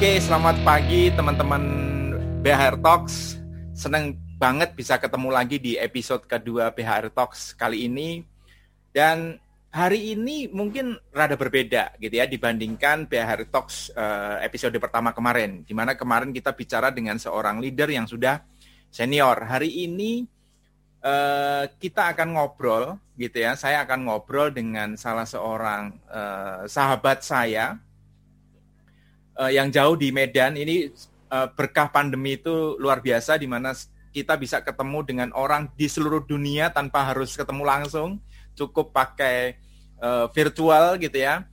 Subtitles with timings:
[0.00, 1.60] Oke, selamat pagi teman-teman
[2.40, 3.36] BHR Talks.
[3.76, 8.24] Senang banget bisa ketemu lagi di episode kedua BHR Talks kali ini.
[8.96, 9.36] Dan
[9.68, 15.68] hari ini mungkin rada berbeda gitu ya dibandingkan BHR Talks uh, episode pertama kemarin.
[15.68, 18.40] Di mana kemarin kita bicara dengan seorang leader yang sudah
[18.88, 19.52] senior.
[19.52, 20.24] Hari ini
[21.04, 23.52] uh, kita akan ngobrol gitu ya.
[23.52, 27.76] Saya akan ngobrol dengan salah seorang uh, sahabat saya
[29.40, 30.92] uh, yang jauh di Medan ini
[31.32, 33.72] uh, berkah pandemi itu luar biasa di mana
[34.12, 38.18] kita bisa ketemu dengan orang di seluruh dunia tanpa harus ketemu langsung,
[38.58, 39.56] cukup pakai
[40.02, 41.46] uh, virtual gitu ya.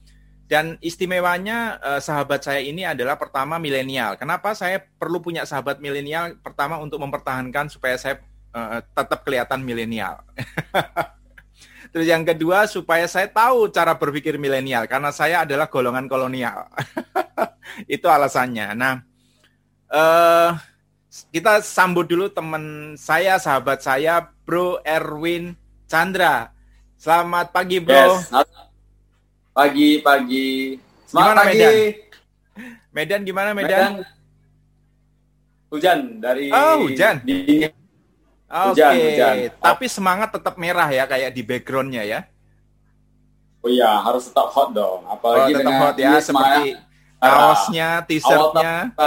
[0.47, 4.15] Dan istimewanya uh, sahabat saya ini adalah pertama milenial.
[4.15, 6.39] Kenapa saya perlu punya sahabat milenial?
[6.39, 8.23] Pertama untuk mempertahankan supaya saya
[8.55, 10.23] uh, tetap kelihatan milenial.
[11.97, 16.69] Terus yang kedua supaya saya tahu cara berpikir milenial karena saya adalah golongan kolonial.
[17.89, 18.77] itu alasannya.
[18.77, 19.01] Nah,
[19.89, 20.53] uh,
[21.33, 25.57] kita sambut dulu teman saya, sahabat saya, Bro Erwin
[25.89, 26.53] Chandra.
[27.01, 27.97] Selamat pagi, Bro.
[27.97, 28.29] Yes.
[29.57, 30.77] Pagi, pagi.
[31.09, 31.57] Semangat gimana pagi.
[31.57, 31.81] Medan?
[32.93, 33.73] Medan gimana Medan?
[33.73, 33.93] Medan
[35.73, 37.25] hujan dari Oh, hujan.
[37.25, 37.65] Di...
[38.47, 39.51] Oke, okay.
[39.59, 42.19] tapi semangat tetap merah ya kayak di backgroundnya ya.
[43.59, 45.03] Oh iya, harus tetap hot dong.
[45.03, 46.79] Apalagi oh, tetap hot ya, seperti
[47.19, 48.95] kaosnya, t-shirtnya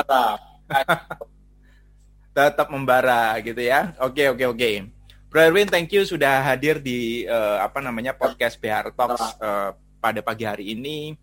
[2.36, 3.96] tetap membara gitu ya.
[3.96, 4.70] Oke oke oke.
[5.30, 10.20] Bro Erwin, thank you sudah hadir di uh, apa namanya podcast BR Talks uh, pada
[10.20, 11.14] pagi hari ini.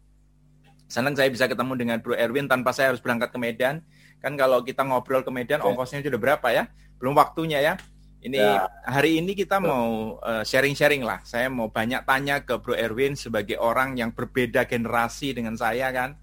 [0.87, 3.83] Senang saya bisa ketemu dengan Bro Erwin tanpa saya harus berangkat ke Medan.
[4.23, 5.69] Kan kalau kita ngobrol ke Medan, okay.
[5.69, 6.71] ongkosnya sudah berapa ya?
[6.97, 7.73] Belum waktunya ya.
[8.17, 8.65] Ini ya.
[8.81, 11.19] hari ini kita mau eh, sharing-sharing uh, lah.
[11.21, 16.17] Saya mau banyak tanya ke Bro Erwin sebagai orang yang berbeda generasi dengan saya kan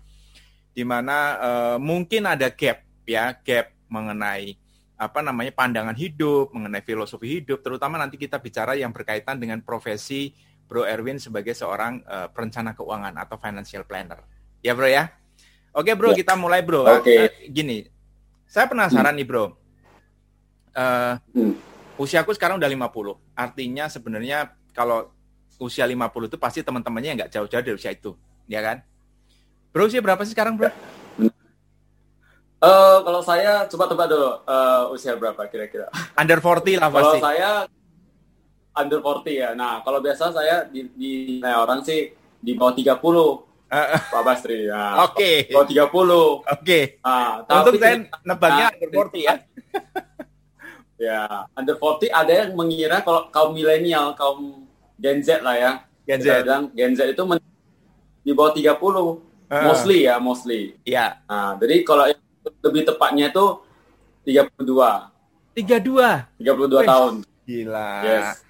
[0.75, 4.59] di mana uh, mungkin ada gap ya, gap mengenai
[4.99, 10.35] apa namanya pandangan hidup, mengenai filosofi hidup, terutama nanti kita bicara yang berkaitan dengan profesi
[10.67, 14.19] Bro Erwin sebagai seorang uh, perencana keuangan atau financial planner.
[14.67, 15.15] Ya, Bro ya.
[15.75, 16.27] Oke, Bro, ya.
[16.27, 16.87] kita mulai, Bro.
[16.87, 17.07] Oke.
[17.07, 17.19] Okay.
[17.23, 17.79] Uh, gini.
[18.47, 19.19] Saya penasaran hmm.
[19.23, 19.45] nih, Bro.
[20.75, 21.55] Uh, hmm.
[21.95, 23.39] Usiaku sekarang udah 50.
[23.39, 25.15] Artinya sebenarnya kalau
[25.63, 28.19] usia 50 itu pasti teman-temannya nggak jauh-jauh dari usia itu,
[28.51, 28.83] ya kan?
[29.71, 30.71] Bro usia berapa sih sekarang bro?
[32.65, 35.87] Uh, kalau saya coba tebak dulu uh, usia berapa kira-kira?
[36.19, 37.19] Under 40 lah pasti.
[37.21, 37.51] Kalau saya
[38.75, 39.51] under 40 ya.
[39.55, 42.11] Nah, kalau biasa saya di, di nah, orang sih
[42.43, 42.91] di bawah 30.
[42.95, 44.67] Uh, Pak Basri.
[44.67, 45.47] Nah, Oke.
[45.47, 45.55] Okay.
[45.55, 45.79] Bawah 30.
[45.79, 46.43] Oke.
[46.63, 46.85] Okay.
[47.05, 47.95] Nah, Untuk saya
[48.27, 49.35] nebaknya nah, under 40 ya.
[51.01, 54.69] Ya, under 40 ada yang mengira kalau kaum milenial, kaum
[54.99, 55.73] Gen Z lah ya.
[56.05, 56.45] Gen Z.
[56.45, 57.23] Bilang Gen Z itu
[58.25, 60.75] di bawah 30 Mostly ya, mostly.
[60.83, 61.21] Iya.
[61.29, 62.09] Nah, jadi kalau
[62.65, 63.45] lebih tepatnya itu
[64.27, 64.67] 32.
[65.55, 66.43] 32?
[66.43, 67.15] 32 Wih, tahun.
[67.45, 67.91] Gila.
[68.03, 68.43] Yes.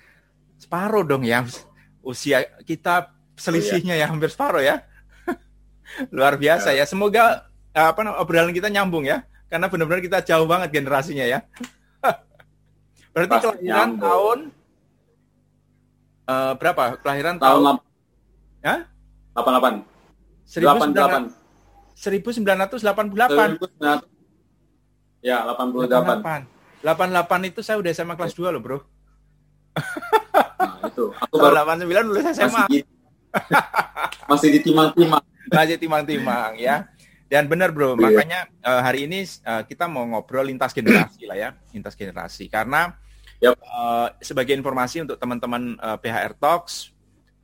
[0.56, 1.44] Separuh dong ya.
[2.00, 4.06] Usia kita selisihnya oh, iya.
[4.06, 4.86] ya hampir separuh ya.
[6.14, 6.86] Luar biasa ya.
[6.86, 6.88] ya.
[6.88, 9.26] Semoga apa obrolan kita nyambung ya.
[9.50, 11.44] Karena benar-benar kita jauh banget generasinya ya.
[13.14, 14.02] Berarti Pasti kelahiran nyambung.
[14.02, 14.38] tahun
[16.26, 16.98] uh, berapa?
[16.98, 17.78] Kelahiran tahun, tahun
[18.64, 18.88] Ya?
[19.38, 19.84] 88.
[20.50, 21.30] 88.
[21.94, 23.14] 1988.
[25.22, 26.50] Ya, 88.
[26.82, 27.48] 88.
[27.48, 28.82] itu saya udah SMA kelas 2 loh, Bro.
[28.82, 28.84] Nah,
[30.88, 31.12] itu.
[31.12, 32.66] Aku baru 89 lulus SMA.
[32.66, 32.82] Masih,
[34.30, 35.22] masih ditimang-timang.
[35.52, 36.88] Masih timang-timang ya.
[37.24, 37.98] Dan benar bro, iya.
[37.98, 42.46] makanya uh, hari ini uh, kita mau ngobrol lintas generasi lah ya, lintas generasi.
[42.46, 42.94] Karena
[43.44, 43.56] yep.
[43.60, 46.94] uh, sebagai informasi untuk teman-teman uh, PHR Talks,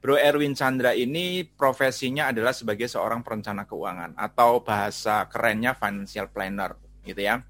[0.00, 6.72] Bro Erwin Chandra ini profesinya adalah sebagai seorang perencana keuangan atau bahasa kerennya financial planner
[7.04, 7.44] gitu ya.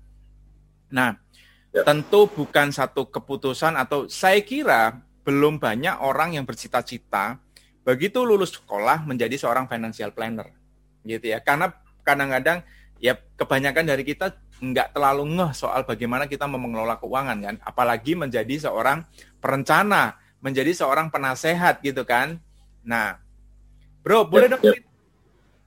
[0.91, 1.15] Nah,
[1.71, 1.87] ya.
[1.87, 7.39] tentu bukan satu keputusan atau saya kira belum banyak orang yang bercita-cita
[7.87, 10.51] begitu lulus sekolah menjadi seorang financial planner
[11.07, 11.39] gitu ya.
[11.39, 11.71] Karena
[12.03, 12.67] kadang-kadang
[12.99, 18.69] ya kebanyakan dari kita nggak terlalu ngeh soal bagaimana kita mengelola keuangan kan, apalagi menjadi
[18.71, 19.03] seorang
[19.41, 22.41] perencana menjadi seorang penasehat gitu kan.
[22.85, 23.21] Nah,
[24.05, 24.81] bro, boleh dong yep.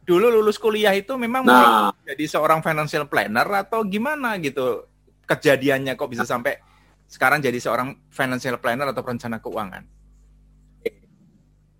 [0.05, 1.93] dulu lulus kuliah itu memang nah.
[2.05, 4.85] jadi seorang financial planner atau gimana gitu
[5.29, 6.59] kejadiannya kok bisa sampai
[7.07, 9.83] sekarang jadi seorang financial planner atau perencana keuangan?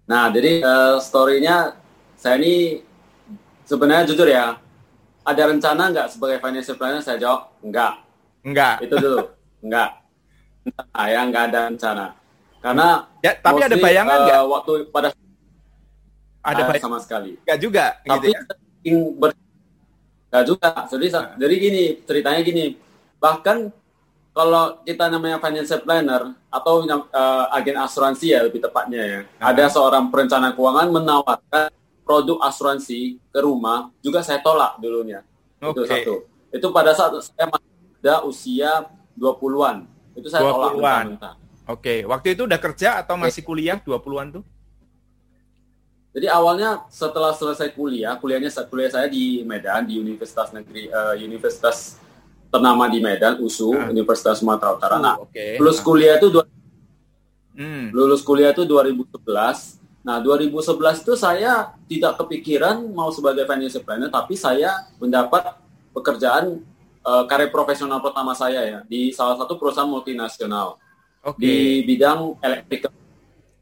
[0.03, 1.79] Nah, jadi uh, story-nya
[2.19, 2.83] saya ini
[3.63, 4.59] sebenarnya jujur ya,
[5.23, 7.01] ada rencana nggak sebagai financial planner?
[7.03, 7.93] Saya jawab enggak.
[8.43, 8.75] Enggak.
[8.83, 9.19] Itu dulu,
[9.63, 9.89] enggak.
[10.63, 12.05] Nah, ya nggak ada rencana.
[12.63, 12.87] Karena
[13.19, 15.07] ya, tapi mostly, ada bayangan nggak uh, waktu pada
[16.43, 17.39] ada uh, sama sekali.
[17.43, 18.35] Enggak juga tapi gitu
[18.83, 18.99] ya.
[19.19, 19.31] ber,
[20.33, 21.37] Nah juga, jadi nah.
[21.37, 22.73] jadi gini ceritanya gini,
[23.21, 23.69] bahkan
[24.33, 29.53] kalau kita namanya financial planner atau uh, agen asuransi ya lebih tepatnya ya, nah.
[29.53, 31.69] ada seorang perencana keuangan menawarkan
[32.03, 35.23] produk asuransi ke rumah, juga saya tolak dulunya.
[35.59, 35.71] Okay.
[35.71, 36.13] Itu satu.
[36.53, 37.71] Itu pada saat saya masih
[38.03, 38.71] ada usia
[39.15, 39.87] 20-an.
[40.13, 41.23] Itu saya 20 tolak Oke,
[41.63, 41.99] okay.
[42.03, 44.43] waktu itu udah kerja atau masih kuliah 20-an tuh?
[46.13, 51.97] Jadi awalnya setelah selesai kuliah, kuliahnya kuliah saya di Medan di Universitas Negeri uh, Universitas
[52.53, 53.89] ternama di Medan USU uh.
[53.89, 55.01] Universitas Sumatera Utara.
[55.01, 55.57] Nah, okay.
[55.57, 56.45] lulus kuliah itu dua,
[57.57, 57.89] hmm.
[57.89, 59.82] lulus kuliah itu 2011.
[60.03, 65.55] Nah, 2011 itu saya tidak kepikiran mau sebagai financial planner, tapi saya mendapat
[65.95, 66.59] pekerjaan
[67.07, 70.75] uh, karir profesional pertama saya ya di salah satu perusahaan multinasional
[71.23, 71.39] okay.
[71.39, 71.55] di
[71.87, 72.91] bidang elektrikal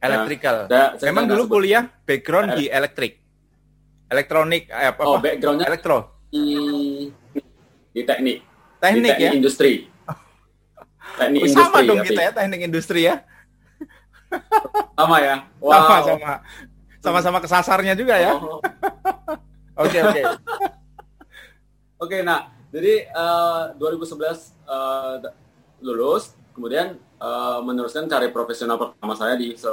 [0.01, 0.65] Electrical.
[0.65, 1.53] Nah, Memang dulu sebut.
[1.61, 3.21] kuliah background di elektrik.
[4.09, 5.01] Elektronik eh, apa?
[5.05, 6.25] Oh, backgroundnya elektro.
[6.33, 6.41] Di,
[7.93, 8.41] di teknik.
[8.81, 9.31] Teknik di teknik ya.
[9.37, 9.73] industri.
[11.21, 11.69] Teknik oh, industri.
[11.69, 13.21] Sama dong kita ya teknik industri ya.
[14.97, 15.35] Sama ya.
[15.59, 15.71] Wow.
[15.71, 16.33] Sama sama.
[17.01, 18.37] Sama-sama kesasarnya juga ya.
[18.37, 18.61] Oh.
[19.81, 20.21] Oke oke.
[21.97, 25.21] Oke, nah, jadi uh, 2011 uh,
[25.81, 29.69] lulus, kemudian uh, meneruskan karir profesional pertama saya di se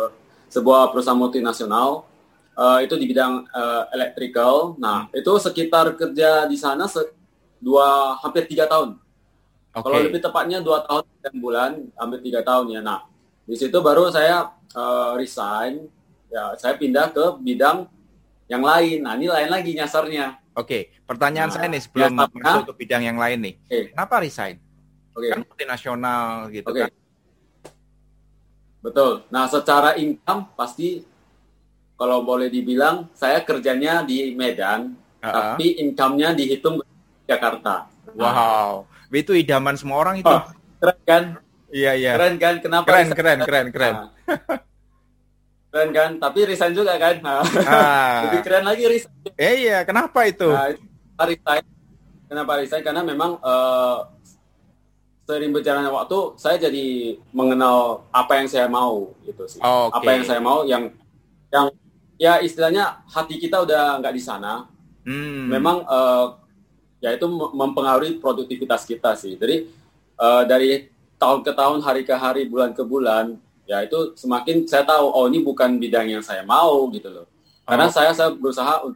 [0.48, 2.08] sebuah perusahaan multinasional
[2.56, 4.76] uh, itu di bidang uh, electrical.
[4.80, 5.20] Nah, hmm.
[5.20, 7.04] itu sekitar kerja di sana se
[7.60, 8.96] dua hampir tiga tahun.
[9.72, 9.82] Okay.
[9.84, 11.70] Kalau lebih tepatnya dua tahun dan bulan,
[12.00, 12.80] hampir tiga tahun ya.
[12.80, 13.04] Nah,
[13.48, 15.88] di situ baru saya uh, resign.
[16.28, 17.88] Ya, saya pindah ke bidang
[18.52, 19.00] yang lain.
[19.00, 20.36] Nah, ini lain lagi nyasarnya.
[20.52, 20.82] Oke, okay.
[21.08, 23.54] pertanyaan nah, saya nih sebelum masuk ke bidang yang lain nih.
[23.64, 23.82] Okay.
[23.96, 24.60] Kenapa resign?
[25.16, 25.30] Okay.
[25.32, 26.82] Kan multinasional gitu okay.
[26.84, 26.90] kan.
[28.84, 29.12] Betul.
[29.32, 31.00] Nah, secara income pasti
[31.96, 35.32] kalau boleh dibilang saya kerjanya di Medan, uh -huh.
[35.32, 36.86] tapi income-nya dihitung di
[37.24, 37.88] Jakarta.
[38.12, 39.16] Wow, nah.
[39.16, 40.28] itu idaman semua orang itu.
[40.28, 40.44] Oh,
[40.80, 41.24] keren kan?
[41.68, 42.12] Iya iya.
[42.16, 42.54] Keren kan?
[42.64, 42.86] Kenapa?
[42.88, 43.94] Keren keren keren keren.
[43.94, 44.08] Nah.
[45.68, 46.10] keren kan?
[46.16, 47.20] Tapi resign juga kan?
[47.20, 47.44] Nah.
[47.64, 48.16] Ah.
[48.28, 49.32] Lebih keren lagi resign.
[49.36, 50.48] Eh, iya, kenapa itu?
[50.48, 50.72] Nah,
[51.28, 51.64] resign.
[52.28, 52.82] Kenapa resign?
[52.84, 54.08] Karena memang uh,
[55.28, 59.92] sering berjalannya waktu saya jadi mengenal apa yang saya mau gitu sih okay.
[59.92, 60.88] apa yang saya mau yang
[61.52, 61.68] yang
[62.16, 64.64] ya istilahnya hati kita udah nggak di sana
[65.04, 65.52] hmm.
[65.52, 66.32] memang uh,
[67.04, 69.68] ya itu mempengaruhi produktivitas kita sih jadi
[70.16, 70.88] uh, dari
[71.18, 73.36] tahun ke tahun hari ke hari bulan ke bulan
[73.68, 77.26] ya itu semakin saya tahu oh ini bukan bidang yang saya mau gitu loh
[77.68, 77.92] karena oh.
[77.92, 78.86] saya saya berusaha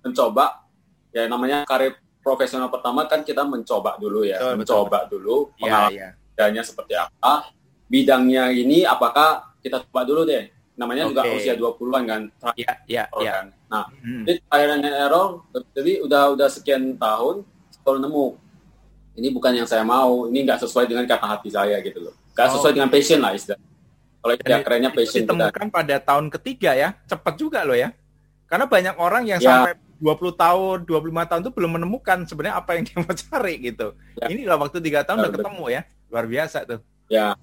[0.00, 0.64] mencoba
[1.12, 5.10] ya namanya karir profesional pertama kan kita mencoba dulu ya, betul, mencoba betul.
[5.18, 7.34] dulu iya, pengalamannya ya, seperti apa,
[7.90, 10.48] bidangnya ini apakah kita coba dulu deh.
[10.72, 11.10] Namanya okay.
[11.12, 12.22] juga usia 20-an kan.
[12.56, 13.32] Iya, iya, iya.
[13.36, 13.46] Kan?
[13.68, 14.24] Nah, hmm.
[14.24, 15.28] jadi akhirnya error,
[15.76, 17.44] jadi udah udah sekian tahun
[17.84, 18.26] baru nemu
[19.12, 22.14] ini bukan yang saya mau, ini nggak sesuai dengan kata hati saya gitu loh.
[22.32, 22.52] Nggak oh.
[22.58, 23.68] sesuai dengan passion lah istilahnya.
[24.22, 25.74] Kalau tidak kerennya passion ditemukan kita.
[25.74, 27.90] pada tahun ketiga ya, cepat juga loh ya.
[28.46, 29.66] Karena banyak orang yang ya.
[29.66, 29.72] sampai
[30.02, 33.88] 20 tahun, 25 tahun itu belum menemukan sebenarnya apa yang dia mau cari gitu.
[34.18, 34.26] Ya.
[34.30, 35.80] Ini dalam waktu tiga tahun ya, udah ketemu ya,
[36.10, 36.80] luar biasa tuh.
[37.10, 37.36] Ya,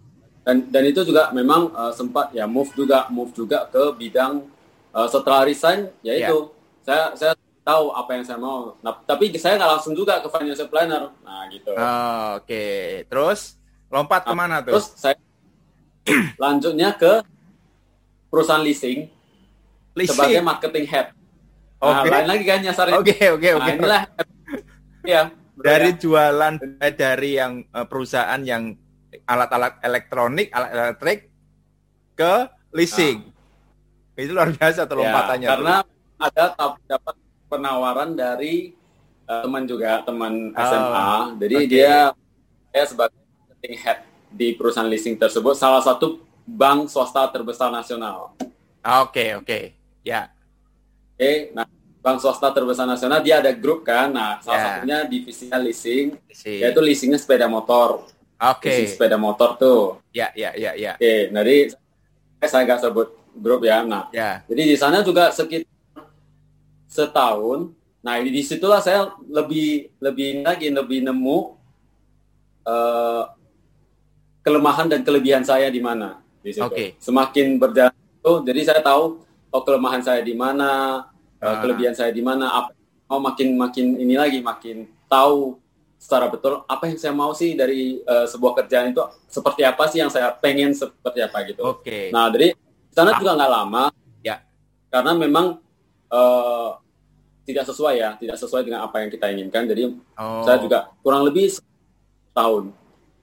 [0.49, 4.41] dan dan itu juga memang uh, sempat ya move juga move juga ke bidang
[4.95, 6.49] uh, setelah resign yaitu
[6.83, 6.83] ya.
[6.83, 7.33] saya saya
[7.69, 8.73] tahu apa yang saya mau.
[8.81, 11.13] Nah, tapi saya nggak langsung juga ke financial planner.
[11.21, 11.71] Nah, gitu.
[11.77, 12.81] Oh, Oke, okay.
[13.05, 13.61] terus
[13.93, 14.73] lompat nah, ke mana tuh?
[14.73, 15.15] Terus saya
[16.43, 17.21] lanjutnya ke
[18.33, 19.05] perusahaan leasing,
[19.93, 20.17] leasing.
[20.17, 21.07] sebagai marketing head.
[21.79, 22.09] Nah, okay.
[22.09, 22.95] lain lagi kan nyasarnya.
[22.97, 23.61] Oke, okay, oke, okay, oke.
[23.61, 24.03] Nah, inilah
[25.05, 25.21] ya.
[25.59, 28.71] Dari jualan eh, dari yang uh, perusahaan yang
[29.27, 31.19] alat-alat elektronik, alat elektrik
[32.15, 32.33] ke
[32.71, 33.27] leasing.
[34.15, 34.23] Nah.
[34.23, 35.47] Itu luar biasa tuh ya, lompatannya.
[35.47, 36.23] karena tuh.
[36.23, 36.43] ada
[36.87, 37.15] dapat
[37.49, 38.71] penawaran dari
[39.25, 41.11] uh, teman juga, teman oh, SMA.
[41.41, 41.67] Jadi okay.
[41.67, 41.95] dia
[42.69, 48.37] saya sebagai marketing head di perusahaan leasing tersebut salah satu bank swasta terbesar nasional.
[48.37, 49.45] Oke, okay, oke.
[49.49, 49.63] Okay.
[50.05, 50.29] Ya
[51.19, 51.67] okay, nah
[51.99, 54.07] bank swasta terbesar nasional dia ada grup kan.
[54.07, 54.67] Nah, salah yeah.
[54.79, 58.07] satunya divisinya leasing, leasing, yaitu leasingnya sepeda motor.
[58.39, 58.71] Oke.
[58.71, 58.87] Okay.
[58.87, 59.99] sepeda motor tuh.
[60.15, 60.95] Ya, ya, ya, ya.
[60.95, 61.55] Oke, okay, jadi
[62.47, 63.83] saya nggak sebut grup ya.
[63.83, 64.47] Nah, ya.
[64.47, 65.67] jadi di sana juga sekitar
[66.89, 67.71] setahun.
[68.01, 71.37] Nah, di di situlah saya lebih lebih lagi lebih nemu
[72.65, 73.23] uh,
[74.41, 76.65] kelemahan dan kelebihan saya di mana di situ.
[76.65, 76.97] Okay.
[76.97, 79.21] Semakin berjalan itu, jadi saya tahu
[79.53, 81.05] oh kelemahan saya di mana,
[81.37, 81.57] uh.
[81.61, 82.71] kelebihan saya di mana, apa
[83.09, 85.57] oh makin makin ini lagi makin tahu
[85.99, 89.99] secara betul apa yang saya mau sih dari uh, sebuah kerjaan itu seperti apa sih
[89.99, 91.61] yang saya pengen seperti apa gitu.
[91.65, 91.83] Oke.
[91.83, 92.05] Okay.
[92.13, 92.55] Nah dari
[92.93, 93.19] sana ah.
[93.19, 93.83] juga nggak lama.
[94.23, 94.39] Ya.
[94.87, 95.59] Karena memang
[96.09, 96.77] uh,
[97.49, 99.65] tidak sesuai ya, tidak sesuai dengan apa yang kita inginkan.
[99.65, 100.43] Jadi oh.
[100.45, 101.49] saya juga kurang lebih
[102.29, 102.69] setahun.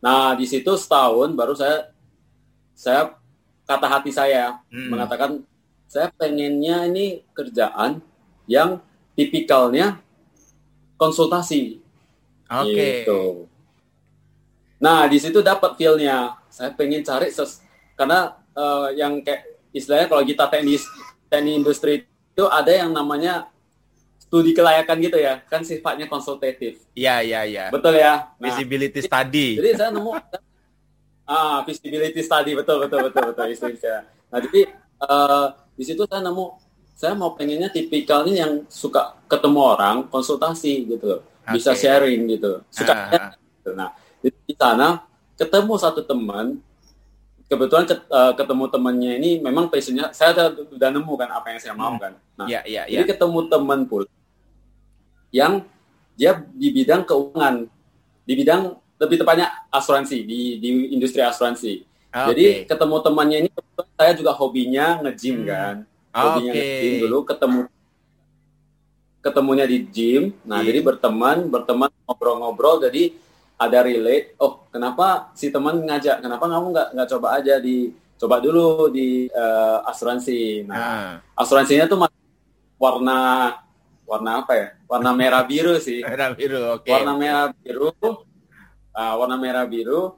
[0.03, 1.95] Nah di situ setahun baru saya
[2.75, 3.15] saya
[3.67, 4.91] kata hati saya hmm.
[4.91, 5.31] mengatakan
[5.87, 8.03] saya pengennya ini kerjaan
[8.51, 8.83] yang
[9.15, 10.03] tipikalnya
[10.99, 11.79] konsultasi.
[12.51, 12.75] Oke.
[12.75, 12.93] Okay.
[13.07, 13.23] Gitu.
[14.83, 16.35] Nah di situ dapat feelnya.
[16.51, 17.61] Saya pengen cari ses
[18.01, 19.45] karena uh, yang kayak
[19.77, 20.89] istilahnya kalau kita teknis
[21.29, 23.49] teknik industri itu ada yang namanya
[24.21, 26.85] studi kelayakan gitu ya, kan sifatnya konsultatif.
[26.93, 27.65] Iya, iya, iya.
[27.73, 28.29] Betul ya.
[28.37, 29.57] Nah, visibility study.
[29.57, 30.13] Jadi saya nemu
[31.25, 34.05] ah visibility study betul betul betul betul istilah.
[34.29, 34.69] Nah, jadi
[35.01, 36.45] uh, di situ saya nemu
[36.93, 41.25] saya mau pengennya tipikalnya yang suka ketemu orang, konsultasi gitu.
[41.25, 41.57] Okay.
[41.57, 42.61] Bisa sharing gitu.
[42.69, 43.33] Suka uh.
[43.73, 45.09] Nah, di sana
[45.41, 46.61] ketemu satu teman
[47.47, 51.95] kebetulan uh, ketemu temannya ini memang passionnya saya sudah nemu kan apa yang saya mau
[51.95, 52.03] hmm.
[52.03, 53.03] kan nah yeah, yeah, yeah.
[53.03, 54.11] jadi ketemu teman pula
[55.31, 55.63] yang
[56.19, 57.71] dia di bidang keuangan
[58.27, 62.27] di bidang lebih tepatnya asuransi di di industri asuransi okay.
[62.35, 63.49] jadi ketemu temannya ini
[63.95, 65.47] saya juga hobinya ngejim hmm.
[65.47, 65.77] kan
[66.11, 66.63] hobinya okay.
[66.67, 67.61] ngejim dulu ketemu
[69.23, 70.67] ketemunya di gym nah yeah.
[70.73, 73.15] jadi berteman berteman ngobrol-ngobrol jadi
[73.57, 78.41] ada relate oh kenapa si teman ngajak kenapa kamu nggak nggak coba aja di coba
[78.41, 80.65] dulu di uh, asuransi.
[80.69, 81.41] Nah uh.
[81.41, 82.05] asuransinya tuh
[82.77, 83.19] warna
[84.05, 84.69] warna apa ya?
[84.89, 86.05] Warna merah biru sih.
[86.09, 86.85] Merah biru oke.
[86.85, 86.93] Okay.
[86.93, 87.91] warna merah biru.
[88.97, 90.17] Uh, warna merah biru.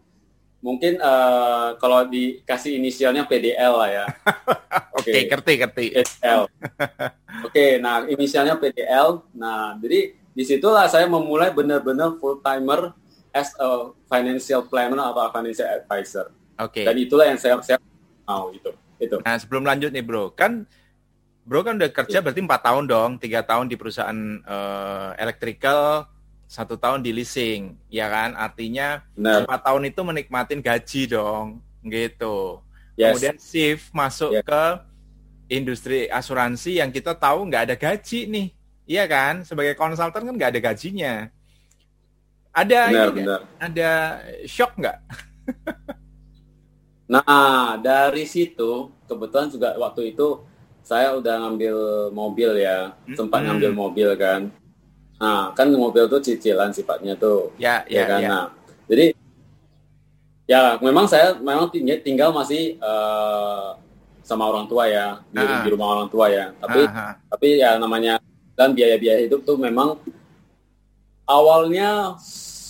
[0.58, 4.06] Mungkin uh, kalau dikasih inisialnya PDL lah ya.
[4.98, 5.30] Oke okay.
[5.30, 5.86] ngerti ngerti.
[5.94, 6.42] PDL
[7.46, 12.94] oke okay, nah inisialnya PDL nah jadi di situlah saya memulai benar-benar full timer
[13.34, 16.26] as a financial planner atau financial advisor.
[16.58, 16.82] Oke.
[16.82, 16.84] Okay.
[16.84, 17.78] Dan itulah yang saya saya
[18.26, 18.70] mau itu.
[18.98, 19.22] Itu.
[19.22, 20.66] Nah sebelum lanjut nih bro, kan
[21.46, 22.22] bro kan udah kerja yeah.
[22.24, 26.10] berarti empat tahun dong, tiga tahun di perusahaan uh, electrical,
[26.50, 28.34] satu tahun di leasing, ya kan?
[28.34, 32.58] Artinya empat tahun itu menikmatin gaji dong, gitu.
[32.98, 33.14] Yes.
[33.14, 34.42] Kemudian shift masuk yeah.
[34.42, 34.62] ke
[35.48, 38.46] industri asuransi yang kita tahu nggak ada gaji nih,
[38.84, 39.46] iya kan?
[39.46, 41.30] Sebagai konsultan kan nggak ada gajinya.
[42.58, 43.40] Ada benar, ini benar.
[43.62, 43.90] ada
[44.50, 44.98] shock nggak?
[47.12, 50.42] nah dari situ kebetulan juga waktu itu
[50.82, 51.76] saya udah ngambil
[52.10, 53.14] mobil ya, hmm.
[53.14, 54.50] sempat ngambil mobil kan.
[55.20, 57.54] Nah kan mobil tuh cicilan sifatnya tuh.
[57.60, 58.20] Ya, ya, ya kan.
[58.20, 58.28] Ya.
[58.28, 58.46] Nah,
[58.88, 59.06] jadi
[60.48, 61.68] ya memang saya memang
[62.02, 63.76] tinggal masih uh,
[64.24, 65.60] sama orang tua ya di, ah.
[65.62, 66.50] di rumah orang tua ya.
[66.56, 67.20] Tapi Aha.
[67.30, 68.18] tapi ya namanya
[68.58, 70.00] dan biaya-biaya hidup tuh memang
[71.28, 72.16] awalnya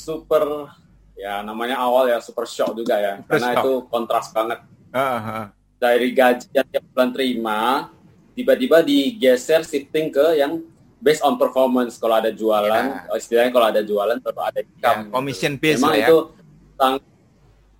[0.03, 0.67] super
[1.15, 5.51] ya namanya awal ya super shock juga ya karena itu kontras banget uh-huh.
[5.79, 7.61] dari gaji yang tiap bulan terima
[8.35, 10.63] tiba-tiba digeser shifting ke yang
[10.99, 13.19] based on performance kalau ada jualan yeah.
[13.19, 16.07] istilahnya kalau ada jualan terus ada income yeah, commission based memang ya.
[16.07, 16.19] itu
[16.79, 17.03] sangat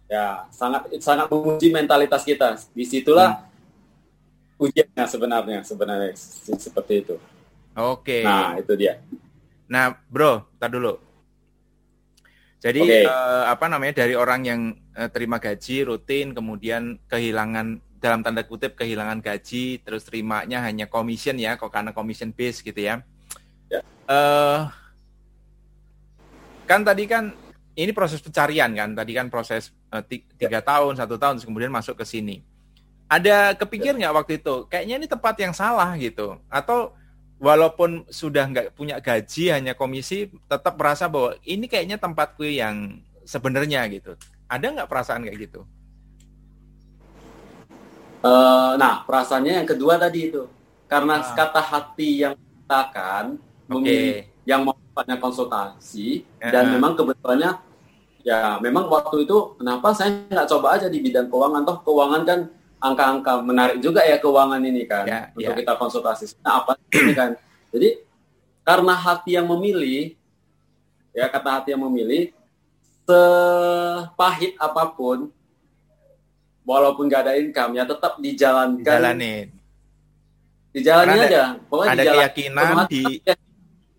[0.09, 4.63] ya sangat sangat menguji mentalitas kita di situlah hmm.
[4.67, 6.11] ujiannya sebenarnya sebenarnya
[6.59, 7.15] seperti itu
[7.79, 8.23] oke okay.
[8.27, 8.99] nah itu dia
[9.69, 11.09] nah bro tar dulu
[12.59, 13.05] jadi okay.
[13.07, 14.61] uh, eh, apa namanya dari orang yang
[14.99, 21.39] uh, terima gaji rutin kemudian kehilangan dalam tanda kutip kehilangan gaji terus terimanya hanya commission
[21.39, 23.03] ya kok karena commission base gitu ya.
[23.71, 23.83] Yeah.
[23.83, 24.11] Ya.
[24.11, 24.61] Uh,
[26.67, 27.31] kan tadi kan
[27.79, 30.63] ini proses pencarian kan tadi kan proses uh, tiga yeah.
[30.63, 32.43] tahun satu tahun kemudian masuk ke sini.
[33.07, 33.99] Ada kepikir ya.
[34.03, 34.19] nggak yeah.
[34.19, 36.95] waktu itu kayaknya ini tempat yang salah gitu atau
[37.39, 43.87] walaupun sudah nggak punya gaji hanya komisi tetap merasa bahwa ini kayaknya tempatku yang sebenarnya
[43.95, 44.19] gitu
[44.51, 45.61] ada nggak perasaan kayak gitu
[48.27, 50.51] uh, nah perasaannya yang kedua tadi itu
[50.91, 51.35] karena ah.
[51.35, 52.35] kata hati yang
[52.67, 53.39] katakan
[53.71, 54.29] okay.
[54.43, 56.53] yang mau konsultasi uh -huh.
[56.53, 57.55] dan memang kebetulannya
[58.27, 62.41] ya memang waktu itu kenapa saya nggak coba aja di bidang keuangan toh keuangan kan
[62.79, 65.59] angka-angka menarik juga ya keuangan ini kan yeah, untuk yeah.
[65.59, 66.25] kita konsultasi.
[66.43, 67.31] Nah, apa ini kan?
[67.75, 67.89] Jadi
[68.63, 70.15] karena hati yang memilih
[71.13, 72.31] ya kata hati yang memilih
[73.09, 75.33] sepahit apa pun
[76.63, 78.85] walaupun gak ada income ya tetap dijalankan.
[78.85, 79.49] Dijalanin.
[80.71, 81.45] Dijalani aja.
[81.67, 83.03] Pokoknya ada keyakinan di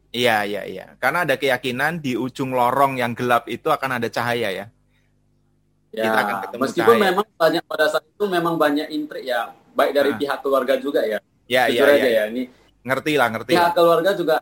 [0.09, 0.85] Iya, iya, iya.
[0.97, 4.65] Karena ada keyakinan di ujung lorong yang gelap itu akan ada cahaya ya.
[5.89, 7.05] Ya, kita akan ketemu meskipun cahaya.
[7.09, 10.17] memang banyak pada saat itu memang banyak intrik ya, baik dari nah.
[10.21, 11.17] pihak keluarga juga ya.
[11.49, 12.23] Ya, iya, iya, ya.
[12.29, 12.43] Ini
[12.85, 13.51] ngerti lah, ngerti.
[13.57, 14.35] Pihak keluarga juga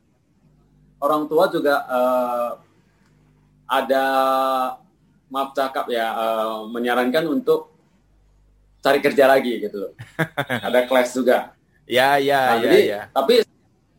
[1.00, 2.52] orang tua juga uh,
[3.64, 4.06] ada
[5.32, 7.72] maaf cakap ya uh, menyarankan untuk
[8.84, 9.92] cari kerja lagi gitu loh.
[10.68, 11.56] ada kelas juga.
[11.88, 13.02] Ya, ya, nah, ya, jadi, ya.
[13.16, 13.34] Tapi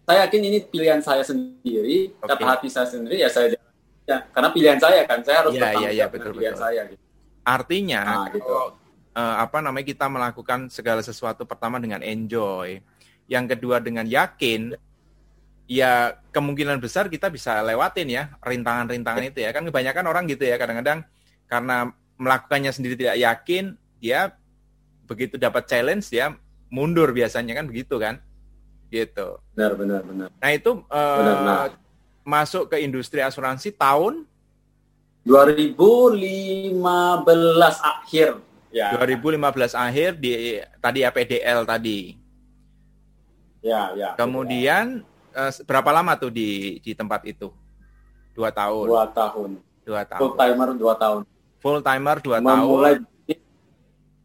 [0.04, 2.28] saya yakin ini pilihan saya sendiri, okay.
[2.28, 3.56] kata hati saya sendiri ya saya
[4.04, 6.64] ya, karena pilihan saya kan, saya harus ya, ya, ya, betul, pilihan betul.
[6.68, 6.82] saya.
[6.92, 7.07] Gitu.
[7.48, 8.44] Artinya, nah, gitu.
[9.16, 12.84] uh, apa namanya kita melakukan segala sesuatu pertama dengan enjoy,
[13.24, 14.76] yang kedua dengan yakin,
[15.68, 20.56] ya kemungkinan besar kita bisa lewatin ya rintangan-rintangan itu ya kan kebanyakan orang gitu ya
[20.56, 21.04] kadang-kadang
[21.44, 24.32] karena melakukannya sendiri tidak yakin dia
[25.04, 26.32] begitu dapat challenge dia
[26.72, 28.20] mundur biasanya kan begitu kan
[28.88, 29.36] gitu.
[29.52, 30.28] Benar, benar, benar.
[30.32, 31.70] Nah itu uh, benar, benar.
[32.24, 34.24] masuk ke industri asuransi tahun
[35.28, 36.80] 2015
[37.84, 38.40] akhir.
[38.72, 38.96] Ya.
[38.96, 42.16] 2015 akhir di tadi APDL tadi.
[43.60, 44.16] Ya, ya.
[44.16, 45.04] Kemudian
[45.36, 47.52] uh, berapa lama tuh di di tempat itu?
[48.32, 48.86] Dua tahun.
[48.88, 49.50] Dua tahun.
[49.84, 50.20] Dua tahun.
[50.24, 51.20] Full timer dua tahun.
[51.58, 53.16] Full timer dua Memulai, tahun.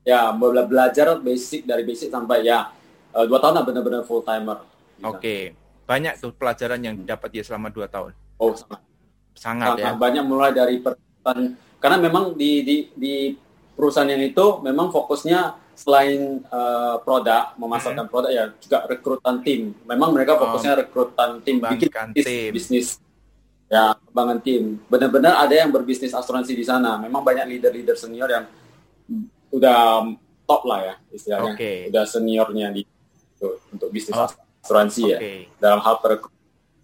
[0.04, 2.72] Ya, mulai belajar basic dari basic sampai ya
[3.16, 4.64] uh, dua tahun lah benar-benar full timer.
[5.04, 5.42] Oke, okay.
[5.84, 8.16] banyak tuh pelajaran yang dapat dia selama dua tahun.
[8.40, 8.80] Oh sangat,
[9.36, 9.92] sangat, sangat ya.
[9.98, 11.42] Banyak mulai dari perusahaan
[11.82, 13.16] karena memang di di di
[13.74, 18.14] perusahaan yang itu memang fokusnya selain uh, produk memasarkan hmm.
[18.14, 19.74] produk ya juga rekrutan tim.
[19.90, 22.88] Memang mereka fokusnya oh, rekrutan tim bikin bisnis, bisnis
[23.68, 24.78] ya bangun tim.
[24.86, 27.02] Benar-benar ada yang berbisnis asuransi di sana.
[27.02, 28.46] Memang banyak leader-leader senior yang
[29.50, 30.14] udah
[30.46, 31.54] top lah ya istilahnya.
[31.58, 31.90] Okay.
[31.90, 32.86] Udah seniornya di
[33.36, 34.30] untuk, untuk bisnis oh.
[34.62, 35.18] asuransi okay.
[35.18, 35.20] ya
[35.58, 36.32] dalam hal perekrut.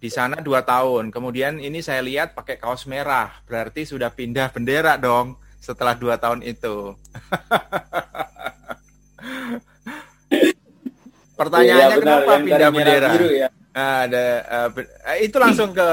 [0.00, 4.96] Di sana dua tahun, kemudian ini saya lihat pakai kaos merah, berarti sudah pindah bendera
[4.96, 6.96] dong setelah dua tahun itu.
[11.36, 13.08] Pertanyaannya ya, kenapa pindah bendera?
[13.12, 13.52] Biru, ya.
[13.76, 14.72] Nah, ada uh,
[15.20, 15.88] itu langsung ke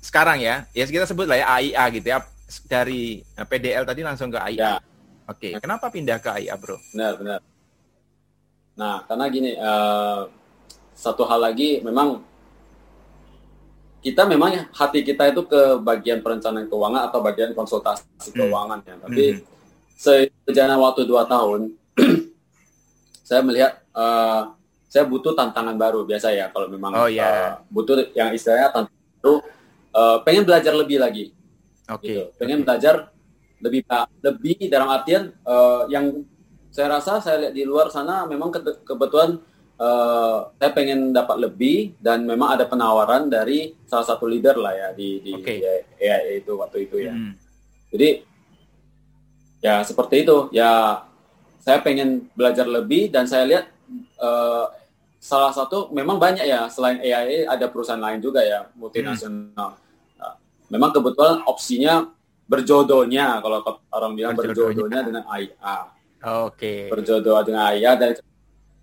[0.00, 0.64] sekarang ya.
[0.72, 2.24] Ya kita sebut lah ya AIA gitu ya.
[2.68, 4.56] Dari uh, PDL tadi langsung ke AIA.
[4.56, 4.80] Ya.
[5.28, 5.60] Oke, okay.
[5.60, 6.80] kenapa pindah ke AIA, Bro?
[6.96, 7.40] Benar, benar.
[8.80, 10.24] Nah, karena gini, uh,
[10.96, 12.31] satu hal lagi memang
[14.02, 18.34] kita memang hati kita itu ke bagian perencanaan keuangan atau bagian konsultasi hmm.
[18.34, 18.94] keuangan ya.
[18.98, 20.26] Tapi hmm.
[20.42, 21.70] sejalan waktu dua tahun,
[23.28, 24.50] saya melihat uh,
[24.90, 27.62] saya butuh tantangan baru biasa ya kalau memang oh, yeah.
[27.62, 29.34] uh, butuh yang istilahnya tantangan baru,
[29.94, 31.30] uh, pengen belajar lebih lagi.
[31.86, 32.02] Oke.
[32.02, 32.10] Okay.
[32.10, 32.22] Gitu.
[32.42, 32.66] Pengen okay.
[32.66, 32.94] belajar
[33.62, 33.80] lebih
[34.18, 36.26] lebih dalam artian uh, yang
[36.74, 39.38] saya rasa saya lihat di luar sana memang ke kebetulan
[39.82, 44.88] uh, saya pengen dapat lebih dan memang ada penawaran dari salah satu leader lah ya
[44.94, 45.82] di di, okay.
[45.98, 47.12] AI itu waktu itu ya.
[47.12, 47.34] Hmm.
[47.90, 48.22] Jadi
[49.62, 51.02] ya seperti itu ya
[51.62, 53.64] saya pengen belajar lebih dan saya lihat
[54.18, 54.70] uh,
[55.22, 59.78] salah satu memang banyak ya selain AI ada perusahaan lain juga ya multinasional.
[59.78, 59.80] Hmm.
[60.72, 62.08] memang kebetulan opsinya
[62.48, 63.60] berjodohnya kalau
[63.92, 65.92] orang bilang berjodohnya dengan IA
[66.22, 66.54] Oke.
[66.54, 66.80] Okay.
[66.86, 68.14] Berjodoh dengan ayah dan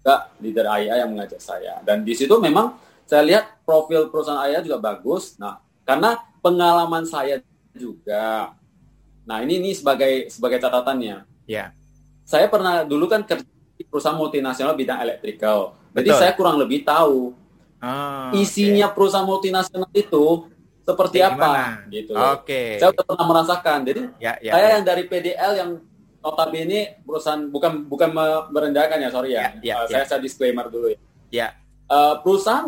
[0.10, 1.78] juga leader ayah yang mengajak saya.
[1.86, 2.74] Dan di situ memang
[3.06, 5.38] saya lihat profil perusahaan ayah juga bagus.
[5.38, 7.38] Nah, karena pengalaman saya
[7.78, 8.58] juga.
[9.30, 11.30] Nah, ini ini sebagai sebagai catatannya.
[11.46, 11.46] Ya.
[11.46, 11.68] Yeah.
[12.26, 13.46] Saya pernah dulu kan kerja
[13.78, 15.78] di perusahaan multinasional bidang elektrikal.
[15.94, 17.34] Jadi saya kurang lebih tahu
[17.82, 18.96] oh, isinya okay.
[18.98, 20.46] perusahaan multinasional itu
[20.86, 22.14] seperti apa gitu.
[22.14, 22.46] Oke.
[22.46, 22.70] Okay.
[22.78, 23.80] Saya pernah merasakan.
[23.86, 24.74] Jadi ya, ya, saya ya.
[24.78, 25.72] yang dari PDL yang
[26.20, 28.10] notabene perusahaan bukan bukan
[28.52, 30.04] merendahkan ya sorry ya, ya, ya, uh, ya.
[30.04, 31.00] saya saya disclaimer dulu ya.
[31.32, 31.48] Ya.
[31.90, 32.68] Uh, perusahaan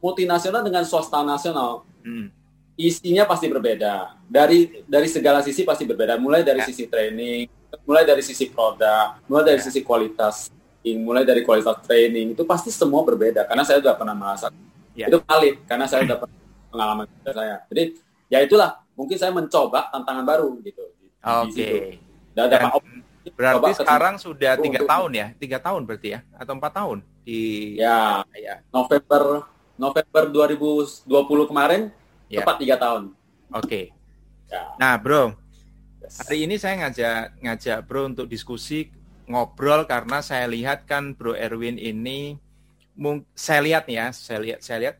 [0.00, 2.32] multinasional dengan swasta nasional hmm.
[2.80, 6.66] isinya pasti berbeda dari dari segala sisi pasti berbeda mulai dari ya.
[6.66, 7.46] sisi training
[7.84, 9.64] mulai dari sisi produk mulai dari ya.
[9.68, 14.48] sisi kualitas mulai dari kualitas training itu pasti semua berbeda karena saya sudah pernah merasa
[14.96, 15.06] ya.
[15.06, 16.38] itu valid karena saya sudah pernah
[16.72, 17.84] pengalaman saya jadi
[18.32, 20.82] ya itulah mungkin saya mencoba tantangan baru gitu
[21.20, 22.70] oke okay ada Dan,
[23.36, 27.40] berarti sekarang sudah tiga tahun ya, tiga tahun berarti ya, atau empat tahun di
[27.76, 28.64] ya, ya.
[28.72, 29.44] November
[29.80, 31.08] November 2020
[31.50, 31.82] kemarin
[32.28, 32.44] ya.
[32.44, 33.16] tepat tiga tahun.
[33.52, 33.64] Oke.
[33.66, 33.84] Okay.
[34.50, 34.76] Ya.
[34.76, 35.32] Nah, bro,
[36.20, 38.90] hari ini saya ngajak ngajak bro untuk diskusi
[39.30, 42.36] ngobrol karena saya lihat kan bro Erwin ini,
[43.32, 44.96] saya lihat ya, saya lihat saya lihat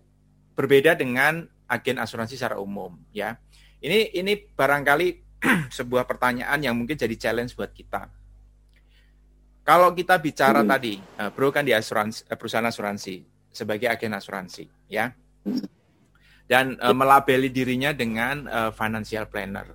[0.54, 3.38] berbeda dengan agen asuransi secara umum ya.
[3.80, 5.29] Ini ini barangkali
[5.76, 8.08] sebuah pertanyaan yang mungkin jadi challenge buat kita.
[9.64, 10.70] Kalau kita bicara hmm.
[10.70, 13.22] tadi, uh, Bro kan di asuransi, uh, perusahaan asuransi
[13.52, 15.12] sebagai agen asuransi, ya,
[16.50, 19.70] dan uh, melabeli dirinya dengan uh, financial planner.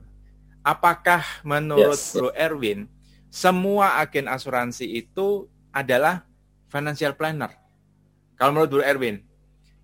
[0.66, 2.18] Apakah menurut yes.
[2.18, 2.90] Bro Erwin
[3.30, 6.26] semua agen asuransi itu adalah
[6.68, 7.54] financial planner?
[8.36, 9.24] Kalau menurut Bro Erwin,